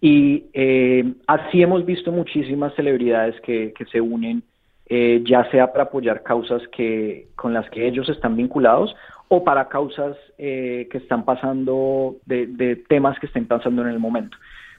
Y 0.00 0.44
eh, 0.54 1.04
así 1.26 1.62
hemos 1.62 1.84
visto 1.84 2.10
muchísimas 2.10 2.74
celebridades 2.74 3.38
que, 3.42 3.72
que 3.76 3.84
se 3.86 4.00
unen, 4.00 4.42
eh, 4.86 5.22
ya 5.24 5.48
sea 5.50 5.72
para 5.72 5.84
apoyar 5.84 6.22
causas 6.22 6.62
que, 6.68 7.28
con 7.36 7.52
las 7.52 7.68
que 7.70 7.86
ellos 7.86 8.08
están 8.08 8.36
vinculados 8.36 8.94
o 9.28 9.44
para 9.44 9.68
causas 9.68 10.16
eh, 10.38 10.88
que 10.90 10.98
están 10.98 11.24
pasando, 11.24 12.16
de, 12.26 12.46
de 12.46 12.76
temas 12.76 13.18
que 13.18 13.26
estén 13.26 13.46
pasando 13.46 13.82
en 13.82 13.88
el 13.88 13.98
momento. 13.98 14.36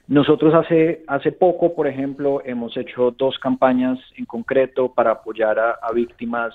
Nosotros 0.07 0.53
hace, 0.53 1.03
hace 1.07 1.31
poco, 1.31 1.73
por 1.73 1.87
ejemplo, 1.87 2.41
hemos 2.43 2.75
hecho 2.75 3.11
dos 3.11 3.37
campañas 3.39 3.97
en 4.17 4.25
concreto 4.25 4.91
para 4.91 5.11
apoyar 5.11 5.57
a, 5.59 5.71
a 5.81 5.93
víctimas 5.93 6.53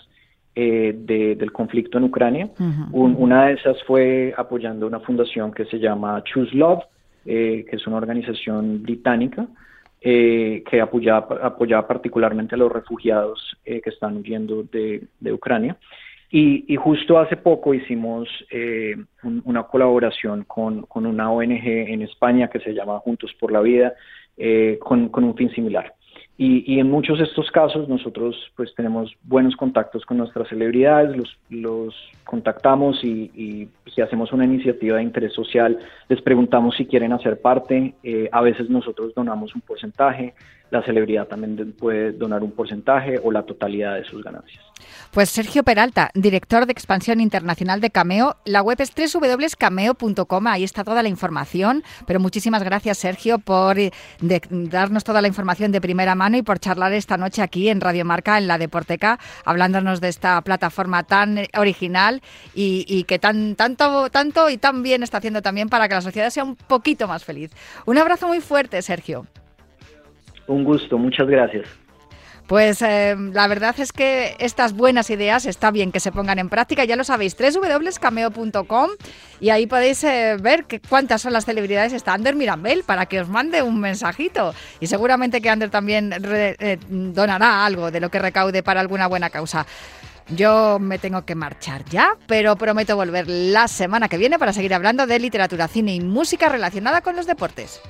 eh, 0.54 0.92
de- 0.94 1.36
del 1.36 1.52
conflicto 1.52 1.96
en 1.98 2.04
Ucrania. 2.04 2.48
Un- 2.92 3.14
una 3.18 3.46
de 3.46 3.54
esas 3.54 3.82
fue 3.84 4.34
apoyando 4.36 4.86
una 4.86 5.00
fundación 5.00 5.52
que 5.52 5.64
se 5.66 5.78
llama 5.78 6.22
Choose 6.24 6.54
Love, 6.54 6.82
eh, 7.26 7.64
que 7.68 7.76
es 7.76 7.86
una 7.86 7.96
organización 7.96 8.82
británica 8.82 9.46
eh, 10.00 10.62
que 10.70 10.80
apoyaba, 10.80 11.38
apoyaba 11.42 11.86
particularmente 11.88 12.54
a 12.54 12.58
los 12.58 12.70
refugiados 12.72 13.56
eh, 13.64 13.80
que 13.80 13.90
están 13.90 14.16
huyendo 14.18 14.62
de, 14.64 15.02
de 15.20 15.32
Ucrania. 15.32 15.76
Y, 16.30 16.64
y 16.72 16.76
justo 16.76 17.18
hace 17.18 17.36
poco 17.36 17.72
hicimos 17.74 18.28
eh, 18.50 18.96
un- 19.22 19.42
una 19.44 19.62
colaboración 19.64 20.44
con, 20.44 20.82
con 20.82 21.06
una 21.06 21.30
ONG 21.30 21.66
en 21.66 22.02
España 22.02 22.48
que 22.48 22.60
se 22.60 22.72
llama 22.74 22.98
Juntos 23.00 23.32
por 23.40 23.50
la 23.52 23.60
Vida, 23.60 23.94
con, 24.80 25.08
con 25.08 25.24
un 25.24 25.34
fin 25.34 25.50
similar. 25.50 25.94
Y, 26.38 26.70
y 26.70 26.80
en 26.80 26.90
muchos 26.90 27.18
de 27.18 27.24
estos 27.24 27.50
casos 27.50 27.88
nosotros 27.88 28.36
pues 28.56 28.74
tenemos 28.74 29.10
buenos 29.22 29.56
contactos 29.56 30.04
con 30.04 30.18
nuestras 30.18 30.48
celebridades, 30.48 31.16
los, 31.16 31.38
los 31.48 31.94
contactamos 32.24 33.02
y, 33.02 33.30
y 33.34 33.68
si 33.94 34.02
hacemos 34.02 34.32
una 34.32 34.44
iniciativa 34.44 34.98
de 34.98 35.04
interés 35.04 35.32
social, 35.32 35.78
les 36.08 36.20
preguntamos 36.20 36.76
si 36.76 36.84
quieren 36.84 37.12
hacer 37.12 37.40
parte, 37.40 37.94
eh, 38.02 38.28
a 38.32 38.42
veces 38.42 38.68
nosotros 38.68 39.14
donamos 39.14 39.54
un 39.54 39.62
porcentaje, 39.62 40.34
la 40.70 40.82
celebridad 40.82 41.26
también 41.26 41.56
de- 41.56 41.64
puede 41.66 42.12
donar 42.12 42.42
un 42.42 42.52
porcentaje 42.52 43.20
o 43.22 43.30
la 43.30 43.42
totalidad 43.44 43.94
de 43.94 44.04
sus 44.04 44.22
ganancias. 44.22 44.64
Pues 45.10 45.30
Sergio 45.30 45.62
Peralta, 45.62 46.10
director 46.14 46.66
de 46.66 46.72
expansión 46.72 47.20
internacional 47.20 47.80
de 47.80 47.90
Cameo. 47.90 48.36
La 48.44 48.60
web 48.62 48.78
es 48.80 48.92
www.cameo.com, 48.94 50.46
ahí 50.46 50.64
está 50.64 50.84
toda 50.84 51.02
la 51.02 51.08
información. 51.08 51.82
Pero 52.06 52.20
muchísimas 52.20 52.62
gracias, 52.62 52.98
Sergio, 52.98 53.38
por 53.38 53.78
eh, 53.78 53.90
darnos 54.20 55.04
toda 55.04 55.22
la 55.22 55.28
información 55.28 55.72
de 55.72 55.80
primera 55.80 56.14
mano 56.14 56.36
y 56.36 56.42
por 56.42 56.58
charlar 56.58 56.92
esta 56.92 57.16
noche 57.16 57.42
aquí 57.42 57.68
en 57.68 57.80
Radio 57.80 58.04
Marca, 58.04 58.36
en 58.38 58.46
la 58.48 58.58
Deporteca, 58.58 59.18
hablándonos 59.44 60.00
de 60.00 60.08
esta 60.08 60.40
plataforma 60.42 61.04
tan 61.04 61.38
eh, 61.38 61.48
original 61.56 62.20
y, 62.54 62.84
y 62.88 63.04
que 63.04 63.18
tan, 63.18 63.54
tanto, 63.56 64.10
tanto 64.10 64.50
y 64.50 64.58
tan 64.58 64.82
bien 64.82 65.02
está 65.02 65.18
haciendo 65.18 65.40
también 65.42 65.68
para 65.68 65.88
que 65.88 65.94
la 65.94 66.02
sociedad 66.02 66.30
sea 66.30 66.44
un 66.44 66.56
poquito 66.56 67.08
más 67.08 67.24
feliz. 67.24 67.50
Un 67.86 67.96
abrazo 67.98 68.26
muy 68.28 68.40
fuerte, 68.40 68.82
Sergio. 68.82 69.26
Un 70.48 70.64
gusto, 70.64 70.96
muchas 70.98 71.26
gracias. 71.28 71.66
Pues 72.46 72.80
eh, 72.80 73.16
la 73.32 73.48
verdad 73.48 73.74
es 73.80 73.90
que 73.92 74.36
estas 74.38 74.72
buenas 74.72 75.10
ideas 75.10 75.46
está 75.46 75.72
bien 75.72 75.90
que 75.90 75.98
se 75.98 76.12
pongan 76.12 76.38
en 76.38 76.48
práctica. 76.48 76.84
Ya 76.84 76.94
lo 76.94 77.02
sabéis, 77.02 77.36
www.cameo.com 77.36 78.90
y 79.40 79.50
ahí 79.50 79.66
podéis 79.66 80.04
eh, 80.04 80.36
ver 80.40 80.64
que 80.66 80.78
cuántas 80.78 81.22
son 81.22 81.32
las 81.32 81.44
celebridades. 81.44 81.92
Está 81.92 82.12
Ander 82.14 82.36
Mirambel 82.36 82.84
para 82.84 83.06
que 83.06 83.20
os 83.20 83.28
mande 83.28 83.62
un 83.62 83.80
mensajito. 83.80 84.54
Y 84.78 84.86
seguramente 84.86 85.40
que 85.40 85.50
Ander 85.50 85.70
también 85.70 86.12
re- 86.22 86.54
eh, 86.60 86.78
donará 86.88 87.66
algo 87.66 87.90
de 87.90 87.98
lo 87.98 88.10
que 88.10 88.20
recaude 88.20 88.62
para 88.62 88.80
alguna 88.80 89.08
buena 89.08 89.28
causa. 89.28 89.66
Yo 90.28 90.78
me 90.78 90.98
tengo 90.98 91.24
que 91.24 91.34
marchar 91.34 91.84
ya, 91.86 92.16
pero 92.28 92.54
prometo 92.54 92.94
volver 92.94 93.28
la 93.28 93.66
semana 93.66 94.08
que 94.08 94.18
viene 94.18 94.38
para 94.38 94.52
seguir 94.52 94.72
hablando 94.74 95.06
de 95.08 95.18
literatura, 95.18 95.66
cine 95.66 95.94
y 95.96 96.00
música 96.00 96.48
relacionada 96.48 97.00
con 97.00 97.16
los 97.16 97.26
deportes. 97.26 97.80